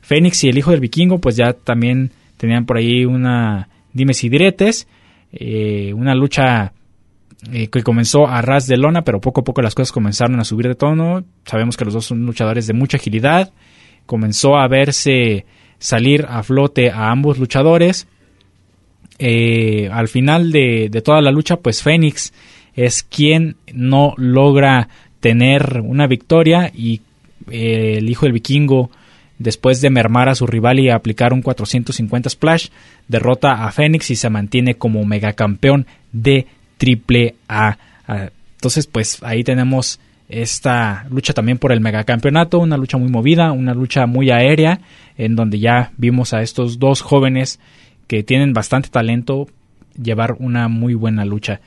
[0.00, 4.28] Fénix y el hijo del vikingo pues ya también tenían por ahí una dimes y
[4.28, 4.88] diretes
[5.32, 6.72] eh, una lucha
[7.52, 10.44] eh, que comenzó a ras de lona, pero poco a poco las cosas comenzaron a
[10.44, 11.24] subir de tono.
[11.44, 13.52] Sabemos que los dos son luchadores de mucha agilidad.
[14.06, 15.46] Comenzó a verse
[15.78, 18.08] salir a flote a ambos luchadores.
[19.18, 22.32] Eh, al final de, toda la lucha, pues Fénix
[22.74, 24.88] es quien no logra
[25.20, 27.00] tener una victoria y
[27.50, 28.90] el hijo del vikingo
[29.38, 32.68] Después de mermar a su rival y aplicar un 450 splash,
[33.06, 36.46] derrota a Fénix y se mantiene como megacampeón de
[36.76, 37.78] Triple A.
[38.06, 43.52] Ah, entonces, pues ahí tenemos esta lucha también por el megacampeonato, una lucha muy movida,
[43.52, 44.80] una lucha muy aérea,
[45.16, 47.60] en donde ya vimos a estos dos jóvenes
[48.06, 49.46] que tienen bastante talento
[50.00, 51.60] llevar una muy buena lucha.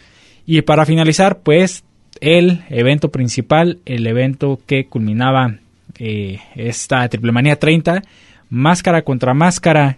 [0.46, 1.84] Y para finalizar, pues
[2.20, 5.56] el evento principal, el evento que culminaba
[6.00, 8.02] eh, esta Triple Manía 30,
[8.50, 9.98] máscara contra máscara,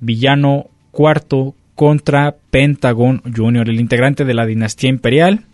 [0.00, 5.44] villano cuarto contra Pentagon Jr., el integrante de la dinastía imperial,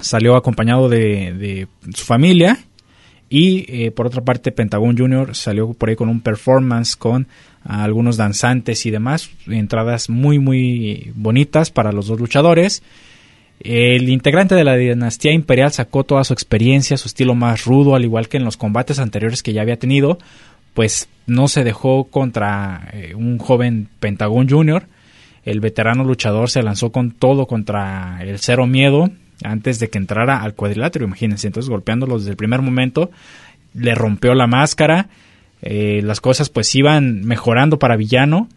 [0.00, 2.58] salió acompañado de, su familia
[3.28, 7.28] y eh, por otra parte Pentagon Junior salió por ahí con un performance con
[7.64, 12.82] algunos danzantes y demás, entradas muy muy bonitas para los dos luchadores.
[13.60, 18.04] El integrante de la dinastía imperial sacó toda su experiencia, su estilo más rudo, al
[18.04, 20.18] igual que en los combates anteriores que ya había tenido,
[20.72, 24.84] pues no se dejó contra eh, un joven Pentagon Junior.
[25.44, 29.10] El veterano luchador se lanzó con todo contra el Cero Miedo
[29.44, 31.46] antes de que entrara al cuadrilátero, imagínense.
[31.46, 33.10] Entonces, golpeándolo desde el primer momento,
[33.74, 35.08] le rompió la máscara.
[35.60, 38.48] Eh, las cosas pues iban mejorando para Villano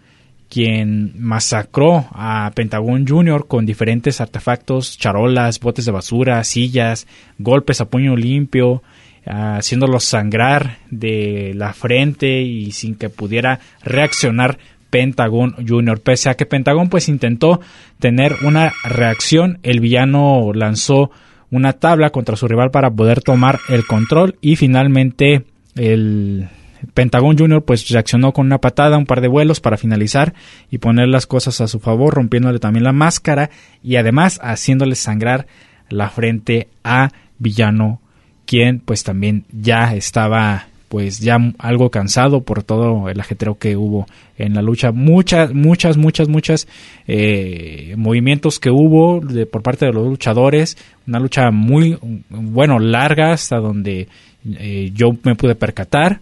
[0.54, 3.48] quien masacró a Pentagon Jr.
[3.48, 7.08] con diferentes artefactos, charolas, botes de basura, sillas,
[7.40, 8.84] golpes a puño limpio,
[9.26, 14.60] haciéndolo sangrar de la frente y sin que pudiera reaccionar
[14.92, 16.00] Pentagon Jr.
[16.02, 17.60] Pese a que Pentagon pues intentó
[17.98, 21.10] tener una reacción, el villano lanzó
[21.50, 26.48] una tabla contra su rival para poder tomar el control y finalmente el
[26.94, 27.64] Pentagon Jr.
[27.64, 30.34] pues reaccionó con una patada, un par de vuelos para finalizar
[30.70, 33.50] y poner las cosas a su favor, rompiéndole también la máscara
[33.84, 35.48] y además haciéndole sangrar
[35.90, 38.02] la frente a Villano,
[38.46, 44.06] quien pues también ya estaba pues ya algo cansado por todo el ajetreo que hubo
[44.38, 44.92] en la lucha.
[44.92, 46.68] Muchas, muchas, muchas, muchas
[47.08, 50.78] eh, movimientos que hubo de, por parte de los luchadores.
[51.08, 51.98] Una lucha muy,
[52.30, 54.08] bueno, larga hasta donde
[54.46, 56.22] eh, yo me pude percatar.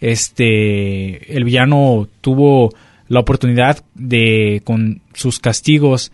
[0.00, 2.70] Este, el villano tuvo
[3.08, 6.12] la oportunidad de, con sus castigos,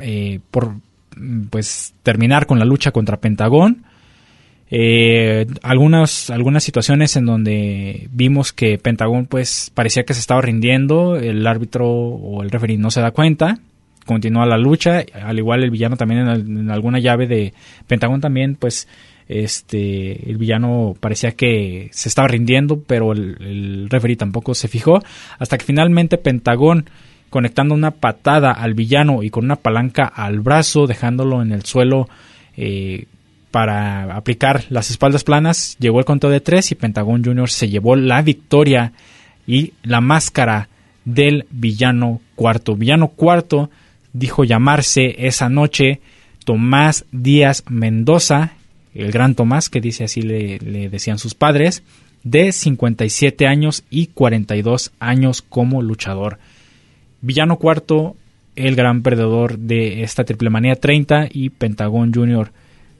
[0.00, 0.74] eh, por,
[1.50, 3.84] pues, terminar con la lucha contra Pentagón.
[4.70, 11.16] Eh, algunas, algunas situaciones en donde vimos que Pentagón pues parecía que se estaba rindiendo,
[11.16, 13.60] el árbitro o el referee no se da cuenta,
[14.04, 17.54] continúa la lucha, al igual el villano también en, alguna llave de
[17.86, 18.88] Pentagón también pues
[19.28, 25.02] este el villano parecía que se estaba rindiendo, pero el, el referee tampoco se fijó,
[25.38, 26.86] hasta que finalmente Pentagón
[27.30, 32.08] conectando una patada al villano y con una palanca al brazo, dejándolo en el suelo
[32.56, 33.06] eh,
[33.50, 37.48] para aplicar las espaldas planas, llegó el conteo de tres y Pentagón Jr.
[37.48, 38.92] se llevó la victoria
[39.46, 40.68] y la máscara
[41.04, 42.76] del villano cuarto.
[42.76, 43.70] Villano cuarto
[44.12, 46.00] dijo llamarse esa noche
[46.44, 48.52] Tomás Díaz Mendoza
[48.94, 51.82] el gran Tomás, que dice así le, decían sus padres,
[52.24, 56.38] de 57 años y 42 años como luchador.
[57.20, 58.16] Villano cuarto,
[58.56, 62.50] el gran perdedor de esta Triple Manía 30 y Pentagón Jr.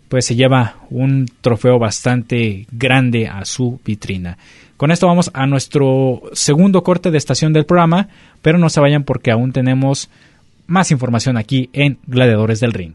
[0.08, 4.38] pues se lleva un trofeo bastante grande a su vitrina.
[4.76, 8.08] Con esto vamos a nuestro segundo corte de estación del programa,
[8.42, 10.08] pero no se vayan porque aún tenemos
[10.68, 12.94] más información aquí en Gladiadores del Ring.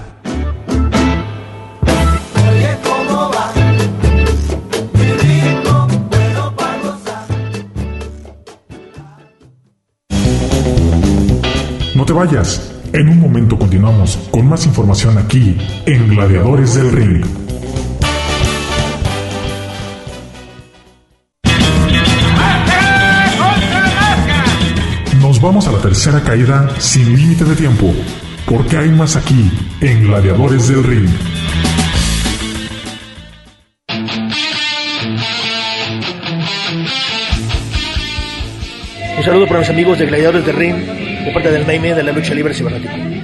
[12.11, 12.73] Te vayas.
[12.91, 17.25] En un momento continuamos con más información aquí en Gladiadores del Ring.
[25.21, 27.93] Nos vamos a la tercera caída sin límite de tiempo,
[28.45, 31.09] porque hay más aquí en Gladiadores del Ring.
[39.17, 42.11] Un saludo para mis amigos de Gladiadores del Ring de parte del Naime de la
[42.11, 43.20] lucha libre cibernética.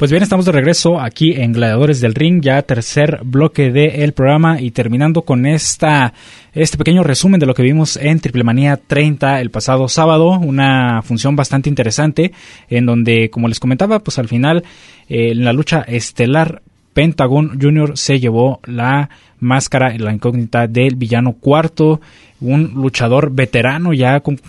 [0.00, 4.58] Pues bien, estamos de regreso aquí en Gladiadores del Ring, ya tercer bloque del programa
[4.58, 6.14] y terminando con esta
[6.54, 11.02] este pequeño resumen de lo que vimos en Triple Manía 30 el pasado sábado, una
[11.02, 12.32] función bastante interesante
[12.70, 14.64] en donde, como les comentaba, pues al final
[15.10, 16.62] eh, en la lucha estelar
[16.94, 17.98] Pentagon Jr.
[17.98, 22.00] se llevó la máscara, la incógnita del villano cuarto,
[22.40, 24.40] un luchador veterano ya con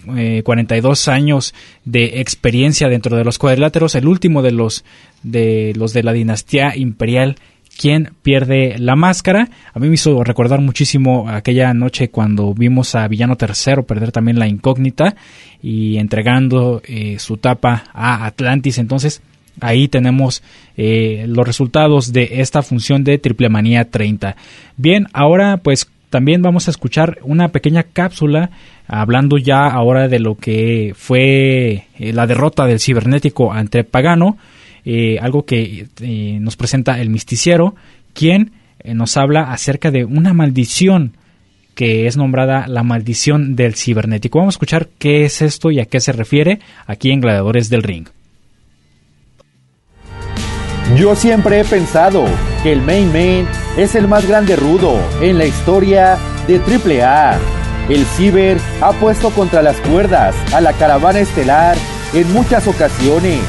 [0.43, 1.53] 42 eh, años
[1.85, 4.85] de experiencia dentro de los cuadriláteros, el último de los
[5.23, 7.35] de los de la dinastía imperial
[7.77, 9.49] quien pierde la máscara.
[9.73, 14.39] A mí me hizo recordar muchísimo aquella noche cuando vimos a Villano III perder también
[14.39, 15.15] la incógnita
[15.63, 18.77] y entregando eh, su tapa a Atlantis.
[18.77, 19.21] Entonces,
[19.59, 20.41] Ahí tenemos
[20.77, 24.35] eh, los resultados de esta función de Triple Manía 30.
[24.77, 28.51] Bien, ahora pues también vamos a escuchar una pequeña cápsula
[28.87, 34.37] hablando ya ahora de lo que fue eh, la derrota del cibernético ante Pagano,
[34.85, 35.87] eh, algo que
[36.39, 37.75] nos presenta el misticiero,
[38.13, 38.51] quien
[38.83, 41.13] nos habla acerca de una maldición
[41.75, 44.39] que es nombrada la maldición del cibernético.
[44.39, 47.83] Vamos a escuchar qué es esto y a qué se refiere aquí en Gladiadores del
[47.83, 48.07] Ring.
[50.97, 52.25] Yo siempre he pensado
[52.63, 53.47] que el Main Man
[53.77, 57.37] es el más grande rudo en la historia de AAA.
[57.89, 61.75] El Ciber ha puesto contra las cuerdas a la caravana estelar
[62.13, 63.39] en muchas ocasiones.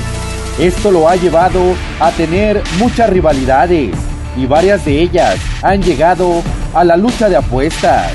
[0.58, 3.94] Esto lo ha llevado a tener muchas rivalidades
[4.36, 6.42] y varias de ellas han llegado
[6.74, 8.12] a la lucha de apuestas.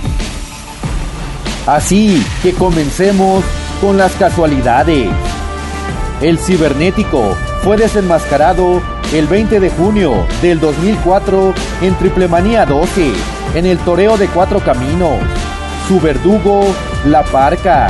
[1.66, 3.44] Así que comencemos
[3.82, 5.10] con las casualidades.
[6.22, 8.82] El cibernético fue desenmascarado
[9.14, 13.12] el 20 de junio del 2004 en Triplemanía 12,
[13.56, 15.20] en el Toreo de Cuatro Caminos.
[15.88, 16.66] Su verdugo,
[17.06, 17.90] La Parca.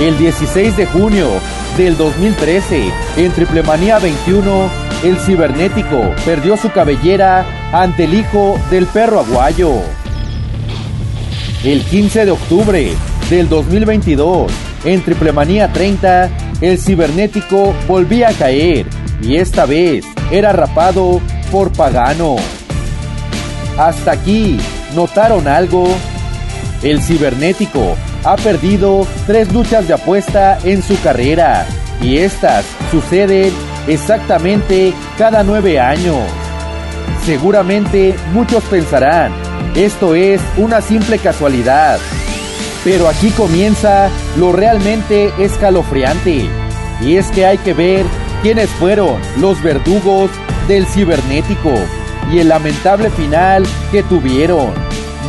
[0.00, 1.28] El 16 de junio
[1.76, 4.68] del 2013, en Triplemanía 21,
[5.04, 9.74] el cibernético perdió su cabellera ante el hijo del perro aguayo.
[11.64, 12.92] El 15 de octubre
[13.30, 14.50] del 2022,
[14.84, 18.86] en Triplemanía 30, el cibernético volvía a caer
[19.22, 22.36] y esta vez era rapado por Pagano.
[23.78, 24.58] Hasta aquí,
[24.94, 25.88] ¿notaron algo?
[26.82, 31.66] El cibernético ha perdido tres luchas de apuesta en su carrera
[32.02, 33.52] y estas suceden
[33.86, 36.22] exactamente cada nueve años.
[37.24, 39.32] Seguramente muchos pensarán,
[39.74, 41.98] esto es una simple casualidad,
[42.88, 46.48] pero aquí comienza lo realmente escalofriante
[47.02, 48.06] y es que hay que ver
[48.40, 50.30] quiénes fueron los verdugos
[50.68, 51.70] del cibernético
[52.32, 54.72] y el lamentable final que tuvieron,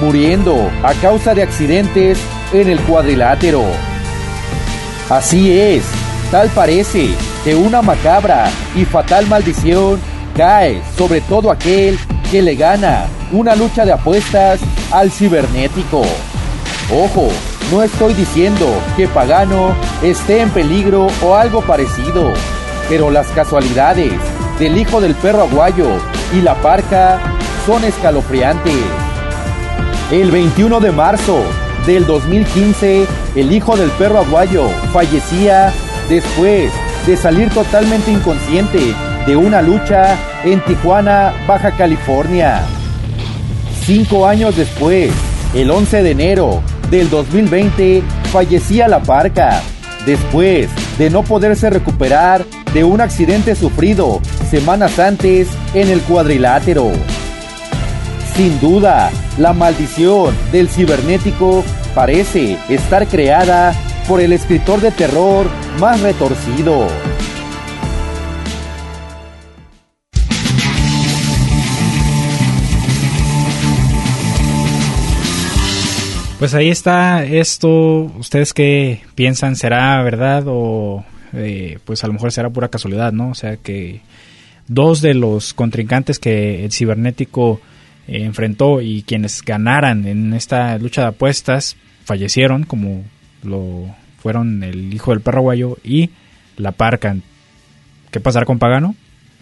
[0.02, 2.17] muriendo a causa de accidentes
[2.54, 3.65] en el cuadrilátero.
[5.10, 5.84] Así es,
[6.32, 7.10] tal parece
[7.43, 10.00] que una macabra y fatal maldición
[10.34, 12.00] cae sobre todo aquel
[12.32, 14.62] que le gana una lucha de apuestas
[14.93, 16.06] al cibernético.
[16.91, 17.28] Ojo,
[17.71, 22.34] no estoy diciendo que Pagano esté en peligro o algo parecido
[22.89, 24.12] pero las casualidades
[24.58, 25.88] del hijo del perro aguayo
[26.36, 27.19] y la parca
[27.65, 28.73] son escalofriantes.
[30.12, 31.43] El 21 de marzo
[31.86, 35.71] del 2015, el hijo del perro aguayo fallecía
[36.10, 36.73] después
[37.06, 38.95] de salir totalmente inconsciente
[39.28, 42.63] de una lucha en Tijuana, Baja California.
[43.86, 45.12] Cinco años después,
[45.54, 49.62] el 11 de enero del 2020, fallecía la parca
[50.06, 56.91] después de no poderse recuperar de un accidente sufrido semanas antes en el cuadrilátero.
[58.36, 63.73] Sin duda, la maldición del cibernético parece estar creada
[64.08, 65.47] por el escritor de terror
[65.80, 66.88] más retorcido.
[76.39, 78.04] Pues ahí está esto.
[78.17, 79.58] ¿Ustedes qué piensan?
[79.58, 83.32] ¿Será verdad o eh, pues a lo mejor será pura casualidad, ¿no?
[83.32, 83.99] O sea que
[84.69, 87.60] dos de los contrincantes que el cibernético
[88.08, 91.75] eh, enfrentó y quienes ganaran en esta lucha de apuestas
[92.06, 93.04] fallecieron, como
[93.43, 96.10] lo fueron el hijo del perro guayo y
[96.56, 97.17] la parca.
[98.12, 98.95] ¿Qué pasará con Pagano?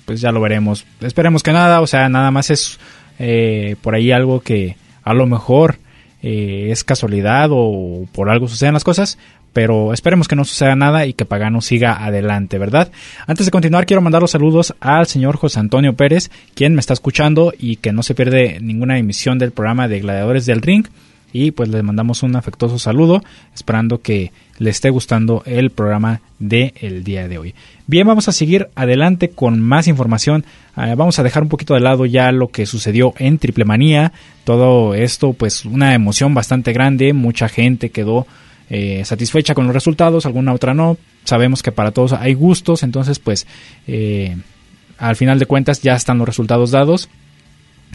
[0.05, 0.83] Pues ya lo veremos.
[1.01, 2.79] Esperemos que nada, o sea, nada más es
[3.19, 5.77] eh, por ahí algo que a lo mejor
[6.21, 9.17] eh, es casualidad o por algo suceden las cosas,
[9.53, 12.91] pero esperemos que no suceda nada y que Pagano siga adelante, ¿verdad?
[13.25, 16.93] Antes de continuar, quiero mandar los saludos al señor José Antonio Pérez, quien me está
[16.93, 20.87] escuchando y que no se pierde ninguna emisión del programa de Gladiadores del Ring.
[21.37, 23.23] Y pues le mandamos un afectuoso saludo,
[23.53, 27.53] esperando que le esté gustando el programa del el día de hoy.
[27.85, 30.45] Bien, vamos a seguir adelante con más información.
[30.75, 34.13] Ah, vamos a dejar un poquito de lado ya lo que sucedió en Triple Manía.
[34.45, 37.13] Todo esto, pues una emoción bastante grande.
[37.13, 38.25] Mucha gente quedó
[38.71, 40.97] eh, satisfecha con los resultados, alguna otra no.
[41.23, 43.45] Sabemos que para todos hay gustos, entonces pues...
[43.85, 44.35] Eh,
[44.97, 47.07] al final de cuentas ya están los resultados dados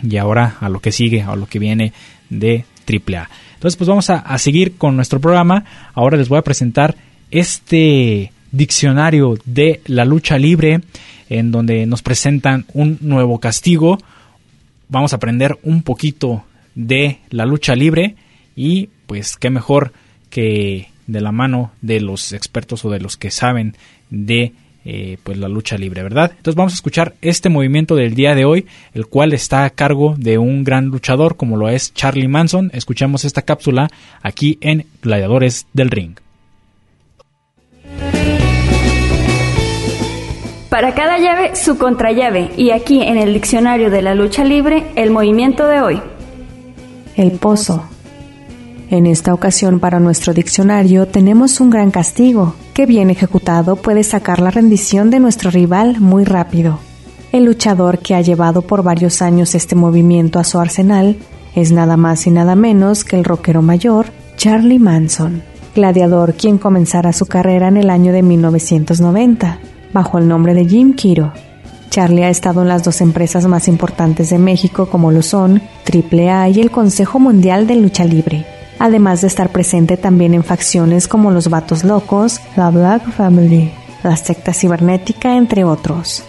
[0.03, 1.93] y ahora a lo que sigue, a lo que viene
[2.30, 3.28] de AAA.
[3.55, 5.64] Entonces pues vamos a, a seguir con nuestro programa.
[5.95, 6.97] Ahora les voy a presentar
[7.30, 10.80] este diccionario de la lucha libre
[11.28, 13.99] en donde nos presentan un nuevo castigo.
[14.89, 18.16] Vamos a aprender un poquito de la lucha libre
[18.55, 19.93] y pues qué mejor
[20.30, 23.74] que de la mano de los expertos o de los que saben
[24.11, 24.53] de
[24.85, 26.33] eh, pues la lucha libre, ¿verdad?
[26.37, 30.14] Entonces vamos a escuchar este movimiento del día de hoy, el cual está a cargo
[30.18, 32.70] de un gran luchador como lo es Charlie Manson.
[32.74, 33.91] Escuchamos esta cápsula
[34.22, 36.16] aquí en Gladiadores del Ring.
[40.72, 45.11] Para cada llave, su contrallave, y aquí en el diccionario de la lucha libre, el
[45.11, 46.01] movimiento de hoy.
[47.14, 47.91] El pozo.
[48.93, 54.38] En esta ocasión para nuestro diccionario tenemos un gran castigo, que bien ejecutado puede sacar
[54.38, 56.78] la rendición de nuestro rival muy rápido.
[57.32, 61.16] El luchador que ha llevado por varios años este movimiento a su arsenal
[61.55, 65.43] es nada más y nada menos que el rockero mayor Charlie Manson,
[65.74, 69.59] gladiador quien comenzara su carrera en el año de 1990
[69.95, 71.32] bajo el nombre de Jim Kiro.
[71.88, 76.51] Charlie ha estado en las dos empresas más importantes de México como lo son AAA
[76.51, 78.45] y el Consejo Mundial de Lucha Libre,
[78.83, 83.70] además de estar presente también en facciones como los Vatos Locos, la Black Family,
[84.03, 86.24] la secta cibernética, entre otros.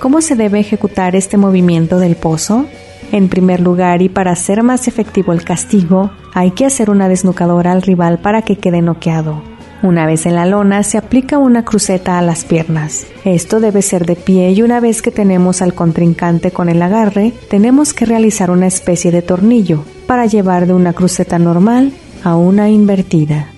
[0.00, 2.66] ¿Cómo se debe ejecutar este movimiento del pozo?
[3.12, 7.70] En primer lugar, y para hacer más efectivo el castigo, hay que hacer una desnucadora
[7.70, 9.53] al rival para que quede noqueado.
[9.82, 13.06] Una vez en la lona se aplica una cruceta a las piernas.
[13.24, 17.34] Esto debe ser de pie y una vez que tenemos al contrincante con el agarre,
[17.50, 22.70] tenemos que realizar una especie de tornillo para llevar de una cruceta normal a una
[22.70, 23.48] invertida.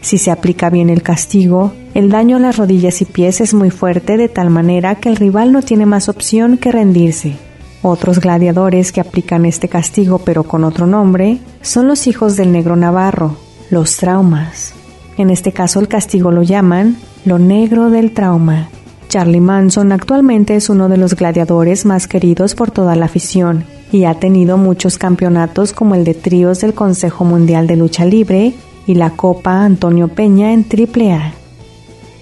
[0.00, 3.70] Si se aplica bien el castigo, el daño a las rodillas y pies es muy
[3.70, 7.36] fuerte de tal manera que el rival no tiene más opción que rendirse.
[7.82, 12.76] Otros gladiadores que aplican este castigo pero con otro nombre son los hijos del negro
[12.76, 13.36] navarro,
[13.70, 14.74] los traumas.
[15.16, 18.68] En este caso el castigo lo llaman lo negro del trauma.
[19.08, 24.04] Charlie Manson actualmente es uno de los gladiadores más queridos por toda la afición y
[24.06, 28.54] ha tenido muchos campeonatos como el de tríos del Consejo Mundial de Lucha Libre
[28.86, 31.32] y la Copa Antonio Peña en AAA.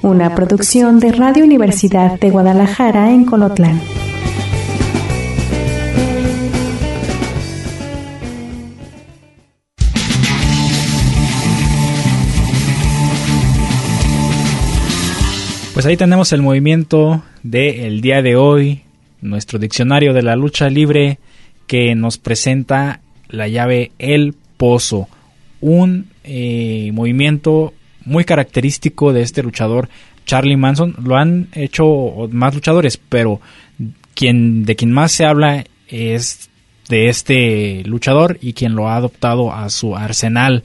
[0.03, 3.81] Una producción de Radio Universidad de Guadalajara en Colotlán.
[15.75, 18.83] Pues ahí tenemos el movimiento del día de hoy,
[19.23, 21.19] nuestro diccionario de la lucha libre
[21.67, 23.01] que nos presenta
[23.31, 25.09] la llave El Pozo,
[25.63, 27.73] un eh, movimiento
[28.05, 29.89] muy característico de este luchador
[30.27, 30.95] Charlie Manson.
[31.03, 33.41] Lo han hecho más luchadores, pero
[34.15, 36.51] quien de quien más se habla es
[36.91, 40.65] de este luchador y quien lo ha adoptado a su arsenal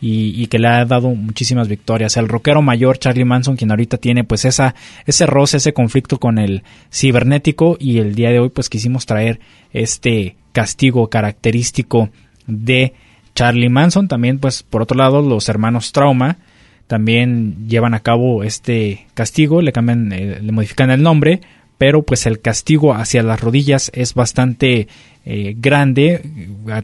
[0.00, 2.16] y, que le ha dado muchísimas victorias.
[2.16, 4.74] El rockero mayor Charlie Manson, quien ahorita tiene pues esa,
[5.06, 9.40] ese roce, ese conflicto con el cibernético y el día de hoy pues quisimos traer
[9.72, 12.10] este castigo característico
[12.46, 12.94] de
[13.34, 14.06] Charlie Manson.
[14.06, 16.38] También pues por otro lado los hermanos Trauma
[16.86, 21.40] también llevan a cabo este castigo, le cambian, eh, le modifican el nombre,
[21.76, 24.88] pero pues el castigo hacia las rodillas es bastante
[25.26, 26.22] eh, grande,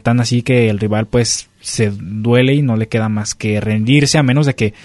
[0.03, 4.19] tan así que el rival pues se duele y no le queda más que rendirse
[4.19, 4.75] a menos de que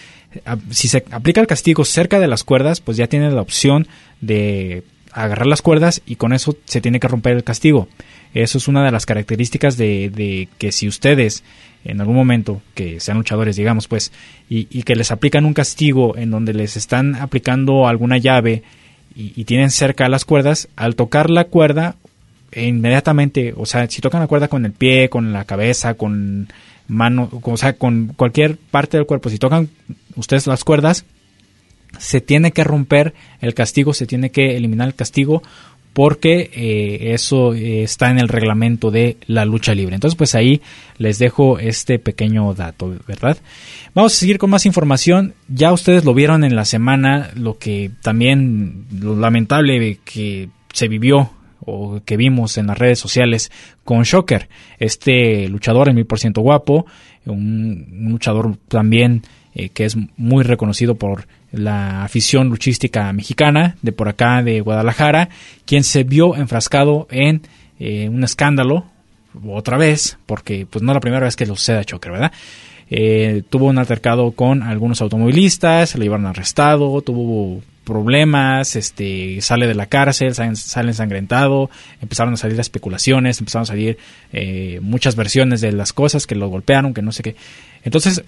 [0.71, 3.87] si se aplica el castigo cerca de las cuerdas pues ya tiene la opción
[4.23, 7.89] de agarrar las cuerdas y con eso se tiene que romper el castigo.
[8.33, 11.45] Eso es una de las características de, que si ustedes
[11.85, 14.11] en algún momento que sean luchadores digamos pues
[14.49, 18.63] y, que les aplican un castigo en donde les están aplicando alguna llave
[19.15, 21.97] y, y tienen cerca las cuerdas, al tocar la cuerda
[22.57, 26.49] inmediatamente, o sea, si tocan la cuerda con el pie, con la cabeza, con
[26.91, 29.71] mano, o sea, con cualquier parte del cuerpo, si tocan
[30.17, 31.05] ustedes las cuerdas,
[31.99, 35.43] se tiene que romper el castigo, se tiene que eliminar el castigo
[35.93, 39.97] porque eh, eso está en el reglamento de la lucha libre.
[39.97, 40.61] Entonces, pues ahí
[40.99, 43.39] les dejo este pequeño dato, ¿verdad?
[43.95, 45.35] Vamos a seguir con más información.
[45.49, 51.31] Ya ustedes lo vieron en la semana, lo que también, lo lamentable que se vivió
[51.65, 53.51] o que vimos en las redes sociales
[53.85, 54.49] con Shocker,
[54.79, 56.87] este luchador en mil por ciento guapo,
[57.27, 59.23] un, luchador también
[59.55, 65.29] eh, que es muy reconocido por la afición luchística mexicana de por acá de Guadalajara,
[65.65, 67.43] quien se vio enfrascado en
[67.79, 68.85] eh, un escándalo
[69.49, 72.33] otra vez, porque pues no la primera vez que lo sucede a Shocker, ¿verdad?
[72.93, 79.67] Eh, tuvo un altercado con algunos automovilistas, se lo llevaron arrestado, tuvo problemas, este, sale
[79.67, 81.71] de la cárcel, sale, ensangrentado,
[82.01, 83.99] empezaron a salir especulaciones, empezaron a salir
[84.33, 87.37] eh, muchas versiones de las cosas, que lo golpearon, que no sé qué.
[87.85, 88.23] Entonces,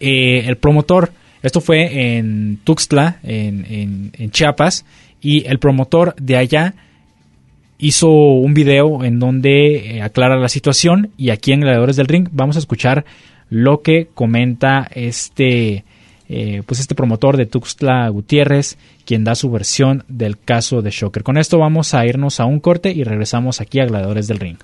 [0.00, 4.84] eh, el promotor, esto fue en Tuxtla, en, en Chiapas,
[5.20, 6.74] y el promotor de allá
[7.80, 12.28] hizo un video en donde eh, aclara la situación y aquí en Gladiadores del Ring
[12.30, 13.04] vamos a escuchar
[13.48, 15.84] lo que comenta este
[16.32, 21.24] eh, pues este promotor de Tuxtla Gutiérrez quien da su versión del caso de Shocker.
[21.24, 24.56] Con esto vamos a irnos a un corte y regresamos aquí a Gladiadores del Ring.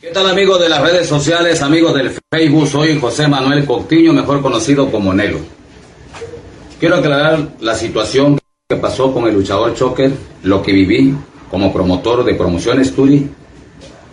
[0.00, 2.66] ¿Qué tal amigos de las redes sociales, amigos del Facebook?
[2.66, 5.38] Soy José Manuel Coctiño, mejor conocido como Nelo.
[6.80, 8.36] Quiero aclarar la situación
[8.68, 10.10] que pasó con el luchador Choker,
[10.42, 11.14] lo que viví,
[11.48, 13.30] como promotor de Promociones Turi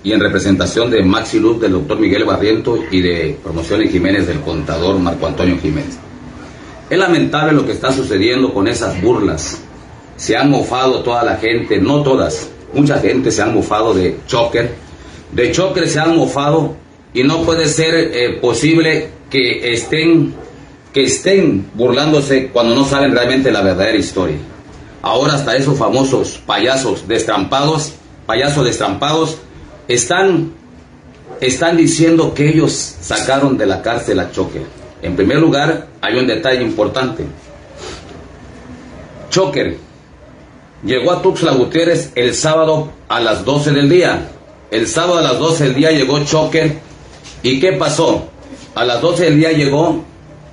[0.04, 4.40] y en representación de Maxi Luz del doctor Miguel Barriento y de Promociones Jiménez del
[4.42, 5.98] contador Marco Antonio Jiménez.
[6.90, 9.62] Es lamentable lo que está sucediendo con esas burlas.
[10.18, 14.74] Se han mofado toda la gente, no todas, mucha gente se han mofado de Choker.
[15.32, 16.76] De Choker se han mofado
[17.14, 20.34] y no puede ser eh, posible que estén,
[20.94, 24.38] que estén burlándose cuando no saben realmente la verdadera historia.
[25.02, 27.94] Ahora hasta esos famosos payasos destrampados,
[28.26, 29.38] payasos destrampados,
[29.88, 30.54] están,
[31.40, 34.64] están diciendo que ellos sacaron de la cárcel a Choker.
[35.02, 37.26] En primer lugar, hay un detalle importante.
[39.30, 39.78] Choker
[40.84, 44.28] llegó a Tuxtla Gutiérrez el sábado a las 12 del día.
[44.70, 46.80] El sábado a las 12 del día llegó Choker.
[47.44, 48.30] ¿Y qué pasó?
[48.76, 50.04] A las 12 del día llegó,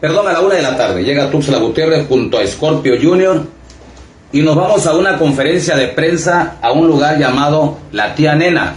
[0.01, 3.59] perdón, a la 1 de la tarde, llega Tuxtla Gutiérrez junto a Scorpio Jr.,
[4.31, 8.75] y nos vamos a una conferencia de prensa a un lugar llamado La Tía Nena,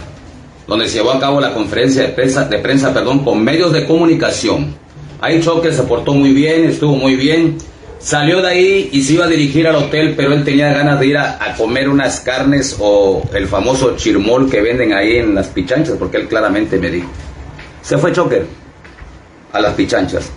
[0.66, 3.86] donde se llevó a cabo la conferencia de prensa, de prensa perdón, con medios de
[3.86, 4.74] comunicación.
[5.20, 7.58] Ahí Choque se portó muy bien, estuvo muy bien.
[7.98, 11.06] Salió de ahí y se iba a dirigir al hotel, pero él tenía ganas de
[11.06, 15.46] ir a, a comer unas carnes o el famoso chirmol que venden ahí en las
[15.46, 17.08] pichanchas, porque él claramente me dijo.
[17.80, 18.44] Se fue Choker
[19.52, 20.30] a las pichanchas.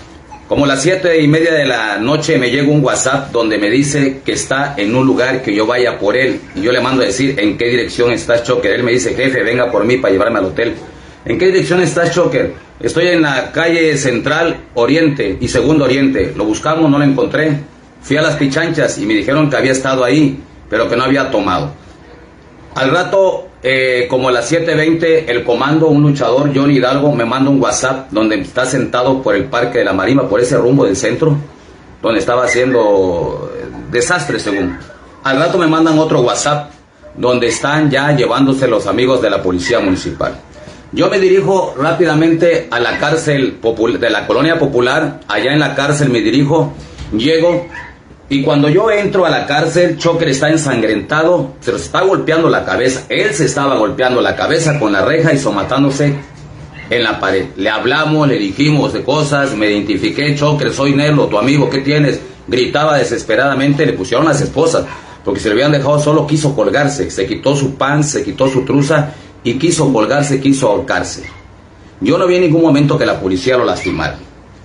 [0.47, 4.21] Como las siete y media de la noche me llega un WhatsApp donde me dice
[4.23, 6.39] que está en un lugar que yo vaya por él.
[6.53, 8.71] Y yo le mando a decir en qué dirección está Choker.
[8.71, 10.75] Él me dice, jefe, venga por mí para llevarme al hotel.
[11.25, 12.53] ¿En qué dirección está Choker?
[12.79, 16.33] Estoy en la calle Central Oriente y Segundo Oriente.
[16.35, 17.61] Lo buscamos, no lo encontré.
[18.03, 20.39] Fui a las pichanchas y me dijeron que había estado ahí,
[20.69, 21.73] pero que no había tomado.
[22.75, 27.49] Al rato eh, como a las 7.20, el comando, un luchador, Johnny Hidalgo, me manda
[27.49, 30.95] un WhatsApp donde está sentado por el Parque de la Marima, por ese rumbo del
[30.95, 31.35] centro,
[31.99, 34.77] donde estaba haciendo eh, desastre según.
[35.23, 36.69] Al rato me mandan otro WhatsApp
[37.15, 40.35] donde están ya llevándose los amigos de la Policía Municipal.
[40.91, 43.57] Yo me dirijo rápidamente a la cárcel
[43.99, 46.71] de la Colonia Popular, allá en la cárcel me dirijo,
[47.17, 47.65] llego,
[48.27, 52.65] y cuando yo entro a la cárcel, Choker está ensangrentado, se lo está golpeando la
[52.65, 53.03] cabeza.
[53.07, 56.15] Él se estaba golpeando la cabeza con la reja y somatándose
[56.89, 57.49] en la pared.
[57.55, 62.19] Le hablamos, le dijimos de cosas, me identifiqué, Choker, soy Nelo, tu amigo, ¿qué tienes?
[62.47, 64.85] Gritaba desesperadamente, le pusieron las esposas,
[65.23, 68.65] porque se le habían dejado solo, quiso colgarse, se quitó su pan, se quitó su
[68.65, 69.13] truza
[69.43, 71.23] y quiso colgarse, quiso ahorcarse.
[72.01, 74.17] Yo no vi en ningún momento que la policía lo lastimara.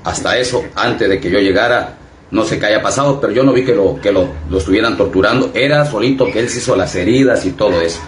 [0.03, 2.00] Hasta eso, antes de que yo llegara,
[2.31, 5.51] no sé qué haya pasado, pero yo no vi que lo, que lo, estuvieran torturando.
[5.55, 8.01] Era solito que él se hizo las heridas y todo eso.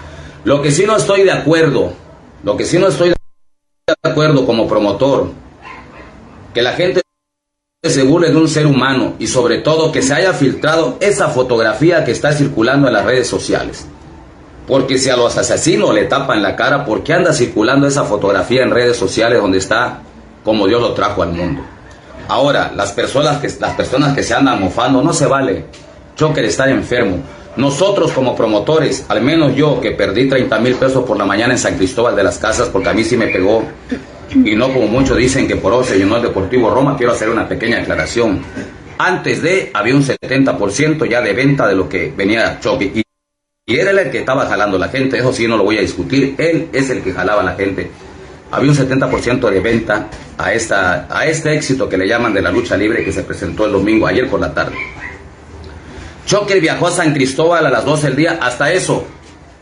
[0.45, 1.93] Lo que sí no estoy de acuerdo,
[2.45, 3.15] lo que sí no estoy de
[4.03, 5.31] acuerdo como promotor,
[6.55, 7.03] que la gente
[7.83, 12.05] se burle de un ser humano y sobre todo que se haya filtrado esa fotografía
[12.05, 13.87] que está circulando en las redes sociales.
[14.69, 18.63] Porque si a los asesinos le tapan la cara, ¿por qué anda circulando esa fotografía
[18.63, 20.03] en redes sociales donde está
[20.45, 21.63] como Dios lo trajo al mundo?
[22.29, 25.65] Ahora, las personas que, las personas que se andan mofando, no se vale.
[26.17, 27.19] Choker está enfermo.
[27.57, 31.59] Nosotros como promotores, al menos yo que perdí 30 mil pesos por la mañana en
[31.59, 33.63] San Cristóbal de las Casas, porque a mí sí me pegó,
[34.31, 37.47] y no como muchos dicen que por se llenó el Deportivo Roma, quiero hacer una
[37.47, 38.41] pequeña aclaración.
[38.97, 42.91] Antes de, había un 70% ya de venta de lo que venía Choque.
[42.95, 43.03] Y,
[43.67, 46.35] y era el que estaba jalando la gente, eso sí no lo voy a discutir,
[46.39, 47.91] él es el que jalaba la gente
[48.53, 52.53] había un 70% de venta a, esta, a este éxito que le llaman de la
[52.53, 54.77] lucha libre que se presentó el domingo, ayer por la tarde.
[56.27, 59.07] Choker viajó a San Cristóbal a las 12 del día, hasta eso.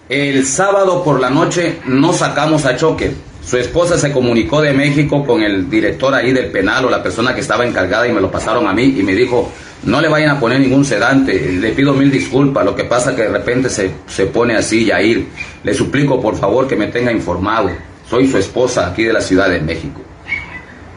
[0.08, 3.12] El sábado por la noche no sacamos a Choker.
[3.46, 7.32] Su esposa se comunicó de México con el director ahí del penal o la persona
[7.32, 9.52] que estaba encargada y me lo pasaron a mí y me dijo,
[9.84, 13.22] no le vayan a poner ningún sedante, le pido mil disculpas, lo que pasa que
[13.22, 15.28] de repente se, se pone así, Yair.
[15.62, 17.70] Le suplico por favor que me tenga informado
[18.10, 20.00] soy su esposa aquí de la Ciudad de México.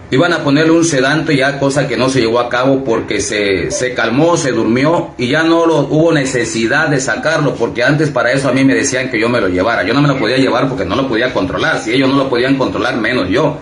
[0.09, 3.71] Iban a ponerle un sedante ya, cosa que no se llevó a cabo porque se,
[3.71, 8.31] se calmó, se durmió y ya no lo, hubo necesidad de sacarlo porque antes para
[8.31, 9.83] eso a mí me decían que yo me lo llevara.
[9.83, 11.79] Yo no me lo podía llevar porque no lo podía controlar.
[11.79, 13.59] Si ellos no lo podían controlar, menos yo.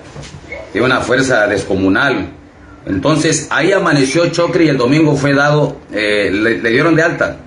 [0.71, 2.29] Tiene una fuerza descomunal.
[2.85, 7.37] Entonces ahí amaneció Chocre y el domingo fue dado, eh, le, dieron de alta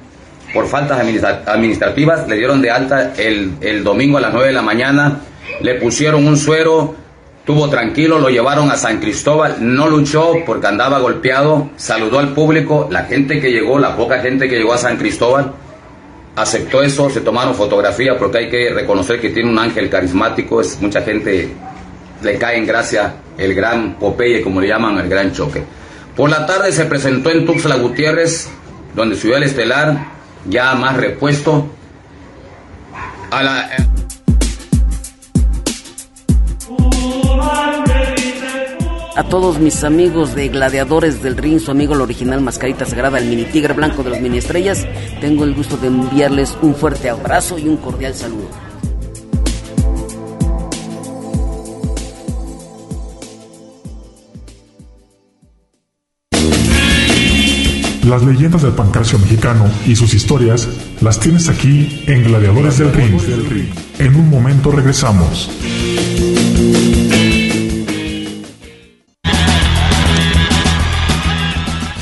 [0.53, 4.63] por faltas administrativas, le dieron de alta el, el domingo a las 9 de la
[4.63, 5.21] mañana,
[5.61, 6.95] le pusieron un suero
[7.45, 12.89] Estuvo tranquilo, lo llevaron a San Cristóbal, no luchó porque andaba golpeado, saludó al público,
[12.91, 15.53] la gente que llegó, la poca gente que llegó a San Cristóbal,
[16.37, 20.81] aceptó eso, se tomaron fotografías porque hay que reconocer que tiene un ángel carismático, es
[20.81, 21.53] mucha gente
[22.23, 25.63] le cae en gracia el gran Popeye, como le llaman, el gran choque.
[26.17, 28.49] Por la tarde se presentó en Tuxtla Gutiérrez,
[28.95, 30.07] donde subió el estelar,
[30.49, 31.67] ya más repuesto.
[33.31, 33.71] A la,
[39.17, 43.27] a todos mis amigos de Gladiadores del Ring, su amigo el original Mascarita Sagrada, el
[43.27, 44.87] mini tigre blanco de las mini estrellas,
[45.21, 48.49] tengo el gusto de enviarles un fuerte abrazo y un cordial saludo.
[58.09, 60.69] Las leyendas del pancracio mexicano y sus historias
[61.01, 63.73] las tienes aquí en Gladiadores del Ring.
[63.99, 65.51] En un momento regresamos.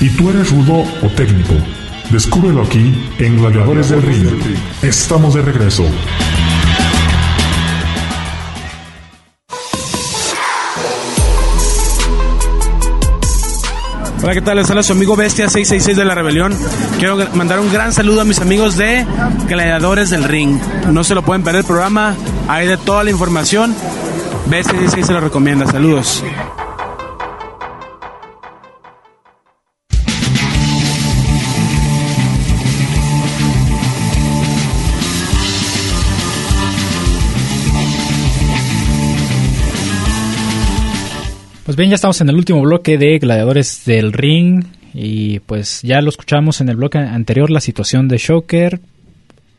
[0.02, 1.54] ¿Y tú eres rudo o técnico?
[2.10, 4.26] Descúbrelo aquí en Gladiadores del Ring.
[4.82, 5.84] Estamos de regreso.
[14.24, 14.56] Hola, ¿qué tal?
[14.56, 16.52] Les habla su amigo Bestia 666 de la Rebelión.
[16.98, 19.06] Quiero mandar un gran saludo a mis amigos de
[19.46, 20.58] Gladiadores del Ring.
[20.90, 22.16] No se lo pueden perder el programa,
[22.48, 23.72] hay de toda la información.
[24.46, 25.64] Bestia 666 se lo recomienda.
[25.68, 26.24] Saludos.
[41.72, 44.62] Pues bien, ya estamos en el último bloque de Gladiadores del Ring
[44.92, 48.78] y pues ya lo escuchamos en el bloque anterior, la situación de Shocker,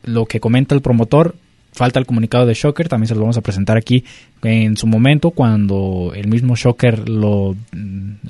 [0.04, 1.34] lo que comenta el promotor,
[1.72, 4.04] falta el comunicado de Shocker, también se lo vamos a presentar aquí
[4.44, 7.56] en su momento cuando el mismo Shocker lo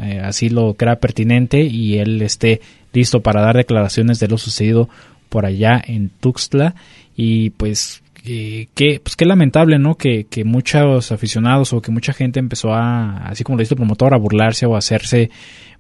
[0.01, 2.63] eh, así lo crea pertinente y él esté
[2.95, 4.89] listo para dar declaraciones de lo sucedido
[5.29, 6.75] por allá en Tuxtla.
[7.17, 9.97] Y pues eh, que, pues qué lamentable, ¿no?
[9.97, 13.79] Que, que, muchos aficionados o que mucha gente empezó a, así como lo dice el
[13.79, 15.31] promotor, a burlarse o a hacerse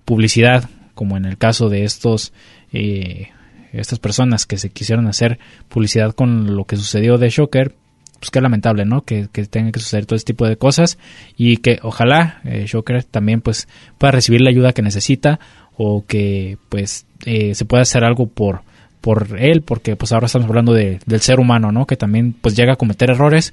[0.04, 2.34] publicidad, como en el caso de estos,
[2.72, 3.28] eh,
[3.72, 5.38] estas personas que se quisieron hacer
[5.68, 7.74] publicidad con lo que sucedió de Shocker,
[8.18, 9.02] pues qué lamentable, ¿no?
[9.02, 10.98] Que, que tenga que suceder todo este tipo de cosas
[11.36, 13.68] y que ojalá eh, Shocker también pues
[13.98, 15.40] pueda recibir la ayuda que necesita
[15.76, 18.62] o que pues eh, se pueda hacer algo por
[19.04, 21.86] por él, porque pues ahora estamos hablando de, del ser humano, ¿no?
[21.86, 23.52] Que también pues llega a cometer errores,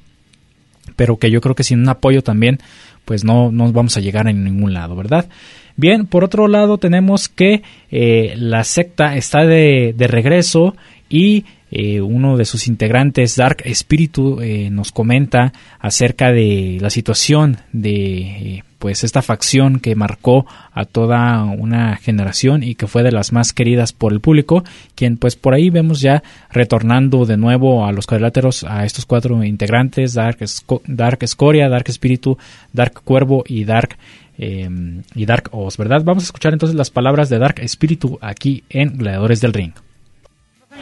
[0.95, 2.59] pero que yo creo que sin un apoyo también
[3.03, 5.25] pues no, no vamos a llegar a ningún lado, ¿verdad?
[5.75, 10.73] Bien, por otro lado tenemos que eh, la secta está de, de regreso
[11.09, 17.59] y eh, uno de sus integrantes, Dark Espíritu, eh, nos comenta acerca de la situación
[17.71, 23.13] de eh, pues esta facción que marcó a toda una generación y que fue de
[23.13, 24.65] las más queridas por el público,
[24.95, 29.41] quien pues por ahí vemos ya retornando de nuevo a los cuadriláteros a estos cuatro
[29.41, 30.39] integrantes, Dark,
[30.87, 32.37] Dark Escoria, Dark Espíritu,
[32.73, 33.97] Dark Cuervo y Dark
[34.37, 36.01] y Dark Oz, ¿verdad?
[36.03, 39.73] Vamos a escuchar entonces las palabras de Dark Espíritu aquí en Gladiadores del Ring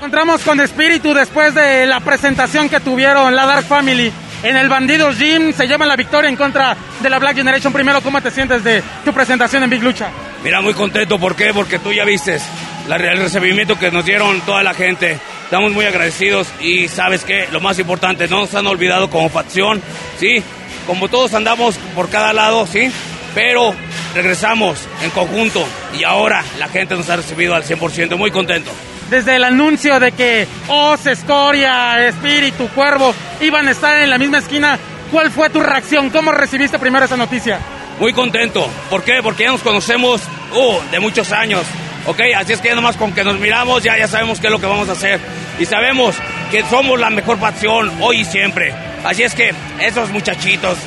[0.10, 5.20] encontramos con Espíritu después de la presentación que tuvieron la Dark Family en el Bandidos
[5.20, 5.54] Gym.
[5.54, 7.72] Se lleva la victoria en contra de la Black Generation.
[7.72, 10.10] Primero, ¿cómo te sientes de tu presentación en Big Lucha?
[10.44, 11.20] Mira, muy contento.
[11.20, 11.54] ¿Por qué?
[11.54, 12.40] Porque tú ya viste
[12.88, 15.20] el recibimiento que nos dieron toda la gente.
[15.44, 19.80] Estamos muy agradecidos y sabes que lo más importante, no nos han olvidado como facción,
[20.18, 20.42] ¿sí?
[20.88, 22.92] Como todos andamos por cada lado, ¿sí?
[23.36, 23.76] Pero
[24.16, 25.64] regresamos en conjunto
[25.96, 28.72] y ahora la gente nos ha recibido al 100%, muy contento
[29.10, 34.40] desde el anuncio de que Oz, Escoria, Espíritu, Cuervo iban a estar en la misma
[34.40, 34.78] esquina,
[35.12, 36.10] ¿cuál fue tu reacción?
[36.10, 37.60] ¿Cómo recibiste primero esa noticia?
[38.00, 38.70] Muy contento.
[38.90, 39.22] ¿Por qué?
[39.22, 40.22] Porque ya nos conocemos
[40.54, 41.64] uh, de muchos años.
[42.06, 42.20] ¿Ok?
[42.36, 44.66] Así es que nomás con que nos miramos ya, ya sabemos qué es lo que
[44.66, 45.20] vamos a hacer.
[45.60, 46.16] Y sabemos
[46.52, 48.74] que somos la mejor facción hoy y siempre.
[49.04, 50.78] Así es que esos muchachitos,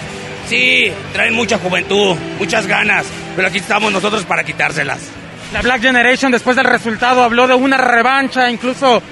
[0.49, 3.07] sí, traen mucha juventud, muchas ganas,
[3.37, 5.22] pero aquí estamos nosotros para quitárselas.
[5.53, 9.03] La Black Generation después del resultado habló de una revancha, incluso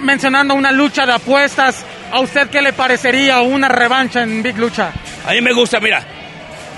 [0.00, 1.84] mencionando una lucha de apuestas.
[2.10, 4.90] ¿A usted qué le parecería una revancha en Big Lucha?
[5.26, 6.02] A mí me gusta, mira,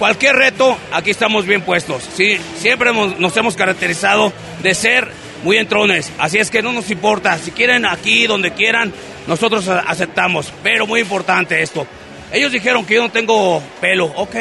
[0.01, 2.03] cualquier reto, aquí estamos bien puestos.
[2.03, 5.09] Sí, siempre nos hemos caracterizado de ser
[5.45, 8.93] muy entrones, así es que no nos importa, si quieren aquí, donde quieran,
[9.29, 11.87] nosotros aceptamos, pero muy importante esto.
[12.33, 14.35] Ellos dijeron que yo no tengo pelo, ok,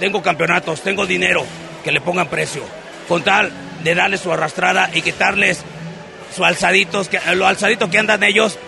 [0.00, 1.44] tengo campeonatos, tengo dinero,
[1.84, 2.64] que le pongan precio,
[3.06, 3.52] con tal
[3.82, 5.64] de darles su arrastrada y quitarles
[6.34, 8.58] su alzaditos, que, lo alzadito que andan ellos,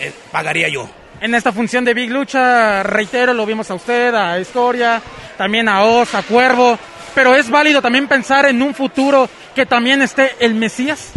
[0.00, 0.88] eh, pagaría yo.
[1.20, 5.02] En esta función de Big Lucha, reitero, lo vimos a usted, a Historia,
[5.36, 6.78] también a Oz, a Cuervo,
[7.14, 11.12] pero es válido también pensar en un futuro que también esté el Mesías.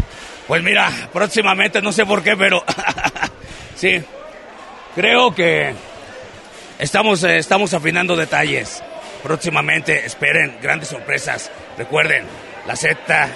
[0.47, 2.63] Pues mira, próximamente, no sé por qué, pero
[3.75, 4.01] sí,
[4.95, 5.73] creo que
[6.79, 8.81] estamos, eh, estamos afinando detalles.
[9.21, 11.51] Próximamente esperen grandes sorpresas.
[11.77, 12.25] Recuerden,
[12.65, 13.29] la secta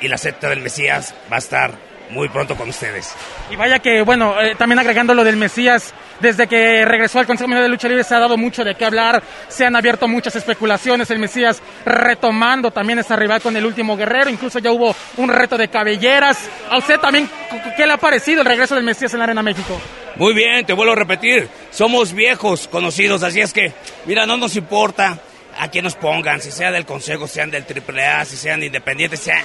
[0.00, 3.14] y la secta del Mesías va a estar muy pronto con ustedes.
[3.50, 7.48] Y vaya que, bueno, eh, también agregando lo del Mesías, desde que regresó al Consejo
[7.48, 10.34] Mundial de Lucha Libre se ha dado mucho de qué hablar, se han abierto muchas
[10.36, 15.28] especulaciones, el Mesías retomando también esa rival con el último guerrero, incluso ya hubo un
[15.28, 16.48] reto de cabelleras.
[16.70, 17.28] ¿A usted también
[17.76, 19.78] qué le ha parecido el regreso del Mesías en la Arena México?
[20.16, 23.72] Muy bien, te vuelvo a repetir, somos viejos conocidos, así es que,
[24.06, 25.18] mira, no nos importa
[25.58, 29.42] a quién nos pongan, si sea del Consejo, sean del AAA, si sean independientes, sean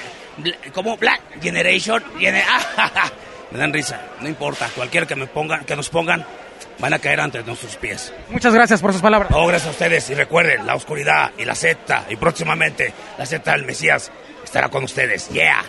[0.73, 2.43] como Black Generation, viene,
[3.51, 6.25] me dan risa, no importa, cualquiera que me pongan, que nos pongan,
[6.79, 8.13] van a caer ante nuestros pies.
[8.29, 9.31] Muchas gracias por sus palabras.
[9.31, 13.51] No, gracias a ustedes y recuerden, la oscuridad y la secta y próximamente la secta
[13.51, 14.11] del Mesías
[14.43, 15.29] estará con ustedes.
[15.29, 15.63] Yeah.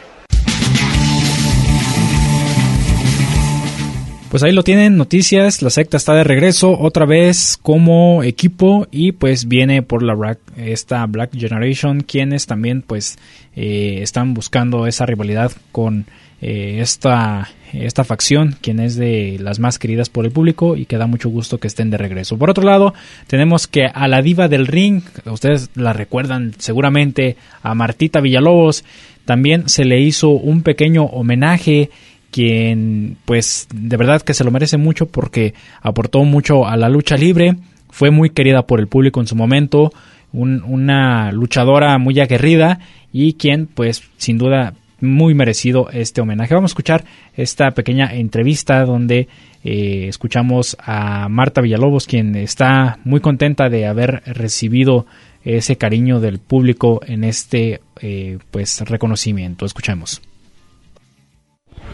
[4.34, 9.12] Pues ahí lo tienen, noticias, la secta está de regreso otra vez como equipo y
[9.12, 13.16] pues viene por la esta Black Generation quienes también pues
[13.54, 16.06] eh, están buscando esa rivalidad con
[16.42, 20.98] eh, esta, esta facción, quien es de las más queridas por el público y que
[20.98, 22.36] da mucho gusto que estén de regreso.
[22.36, 22.92] Por otro lado,
[23.28, 28.84] tenemos que a la diva del ring, ustedes la recuerdan seguramente, a Martita Villalobos,
[29.26, 31.90] también se le hizo un pequeño homenaje
[32.34, 37.16] quien pues de verdad que se lo merece mucho porque aportó mucho a la lucha
[37.16, 37.54] libre,
[37.90, 39.92] fue muy querida por el público en su momento,
[40.32, 42.80] una luchadora muy aguerrida
[43.12, 46.54] y quien pues sin duda muy merecido este homenaje.
[46.54, 47.04] Vamos a escuchar
[47.36, 49.28] esta pequeña entrevista donde
[49.62, 55.06] eh, escuchamos a Marta Villalobos, quien está muy contenta de haber recibido
[55.44, 59.66] ese cariño del público en este eh, pues reconocimiento.
[59.66, 60.20] Escuchemos.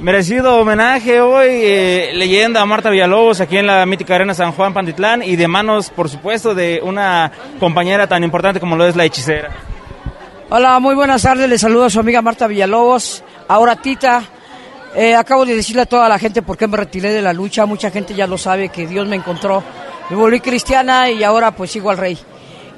[0.00, 4.72] Merecido homenaje hoy, eh, leyenda a Marta Villalobos aquí en la mítica Arena San Juan
[4.72, 9.04] Pantitlán y de manos, por supuesto, de una compañera tan importante como lo es la
[9.04, 9.50] hechicera.
[10.48, 14.22] Hola, muy buenas tardes, le saludo a su amiga Marta Villalobos, ahora Tita.
[14.94, 17.66] Eh, acabo de decirle a toda la gente por qué me retiré de la lucha,
[17.66, 19.62] mucha gente ya lo sabe que Dios me encontró.
[20.08, 22.18] Me volví cristiana y ahora pues sigo al rey.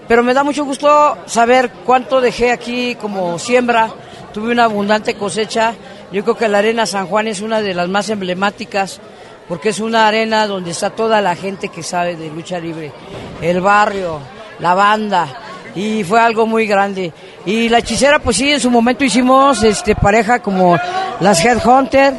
[0.08, 3.90] Pero me da mucho gusto saber cuánto dejé aquí como siembra,
[4.34, 5.74] tuve una abundante cosecha
[6.12, 9.00] yo creo que la Arena San Juan es una de las más emblemáticas
[9.48, 12.92] porque es una arena donde está toda la gente que sabe de lucha libre,
[13.40, 14.18] el barrio,
[14.60, 15.26] la banda,
[15.74, 17.12] y fue algo muy grande.
[17.44, 20.78] Y la hechicera, pues sí, en su momento hicimos este pareja como
[21.20, 22.14] las Headhunter,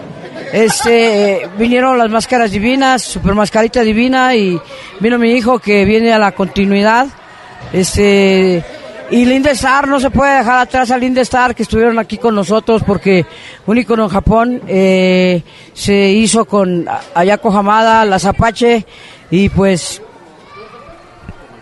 [0.51, 4.59] este, vinieron las máscaras divinas, super mascarita divina, y
[4.99, 7.07] vino mi hijo que viene a la continuidad,
[7.71, 8.63] este,
[9.11, 13.25] y Lindestar, no se puede dejar atrás a Lindestar que estuvieron aquí con nosotros porque
[13.67, 15.41] un icono en Japón eh,
[15.73, 18.85] se hizo con Ayako Hamada, las Apache
[19.29, 20.01] y pues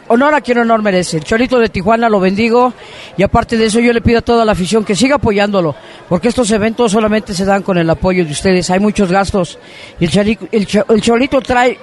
[0.07, 1.17] honor a quien honor merece.
[1.17, 2.73] El Cholito de Tijuana lo bendigo
[3.17, 5.75] y aparte de eso yo le pido a toda la afición que siga apoyándolo,
[6.09, 8.69] porque estos eventos solamente se dan con el apoyo de ustedes.
[8.69, 9.57] Hay muchos gastos
[9.99, 11.77] y el, el Cholito trae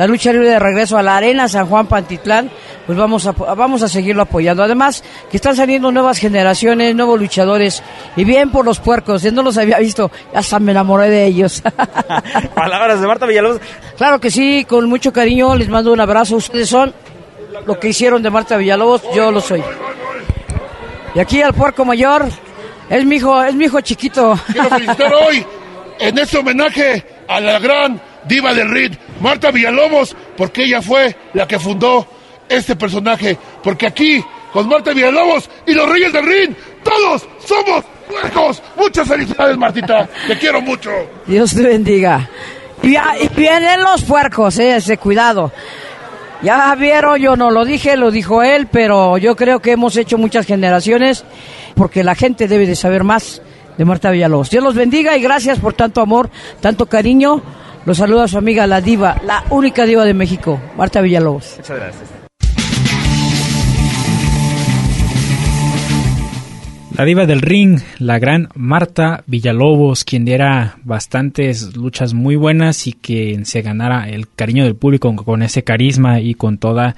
[0.00, 2.50] la lucha libre de regreso a la Arena San Juan Pantitlán,
[2.86, 4.62] pues vamos a, vamos a seguirlo apoyando.
[4.62, 7.82] Además, que están saliendo nuevas generaciones, nuevos luchadores,
[8.16, 11.62] y bien por los puercos, yo no los había visto, hasta me enamoré de ellos.
[12.54, 13.60] Palabras de Marta Villalobos.
[13.98, 16.36] Claro que sí, con mucho cariño, les mando un abrazo.
[16.36, 16.94] Ustedes son
[17.66, 19.62] lo que hicieron de Marta Villalobos, yo lo soy.
[21.14, 22.24] Y aquí al puerco mayor,
[22.88, 24.40] es mi hijo, es mi hijo chiquito.
[24.50, 25.44] Quiero felicitar hoy
[25.98, 31.46] en este homenaje a la gran diva del ring, Marta Villalobos, porque ella fue la
[31.46, 32.06] que fundó
[32.48, 33.38] este personaje.
[33.62, 38.62] Porque aquí, con Marta Villalobos y los Reyes del Ring, todos somos puercos.
[38.76, 40.08] Muchas felicidades, Martita.
[40.26, 40.90] Te quiero mucho.
[41.26, 42.28] Dios te bendiga.
[42.82, 42.96] Y,
[43.36, 45.52] vienen los puercos, eh, ese cuidado.
[46.42, 50.16] Ya vieron, yo no lo dije, lo dijo él, pero yo creo que hemos hecho
[50.16, 51.24] muchas generaciones
[51.74, 53.42] porque la gente debe de saber más
[53.76, 54.48] de Marta Villalobos.
[54.48, 57.42] Dios los bendiga y gracias por tanto amor, tanto cariño.
[57.86, 61.54] Los saluda su amiga, la diva, la única diva de México, Marta Villalobos.
[61.56, 62.10] Muchas gracias.
[66.96, 72.92] La diva del ring, la gran Marta Villalobos, quien diera bastantes luchas muy buenas y
[72.92, 76.96] que se ganara el cariño del público con ese carisma y con toda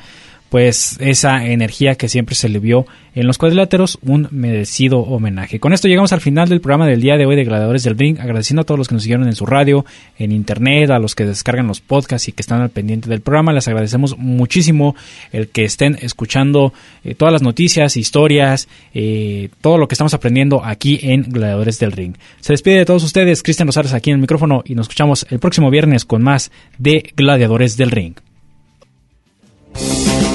[0.53, 2.85] pues esa energía que siempre se le vio
[3.15, 5.59] en los cuadriláteros, un merecido homenaje.
[5.59, 8.21] Con esto llegamos al final del programa del día de hoy de Gladiadores del Ring,
[8.21, 9.87] agradeciendo a todos los que nos siguieron en su radio,
[10.19, 13.55] en internet, a los que descargan los podcasts y que están al pendiente del programa,
[13.55, 14.95] les agradecemos muchísimo
[15.33, 20.63] el que estén escuchando eh, todas las noticias, historias, eh, todo lo que estamos aprendiendo
[20.63, 22.17] aquí en Gladiadores del Ring.
[22.41, 25.39] Se despide de todos ustedes, Cristian Rosales aquí en el micrófono y nos escuchamos el
[25.39, 28.17] próximo viernes con más de Gladiadores del Ring.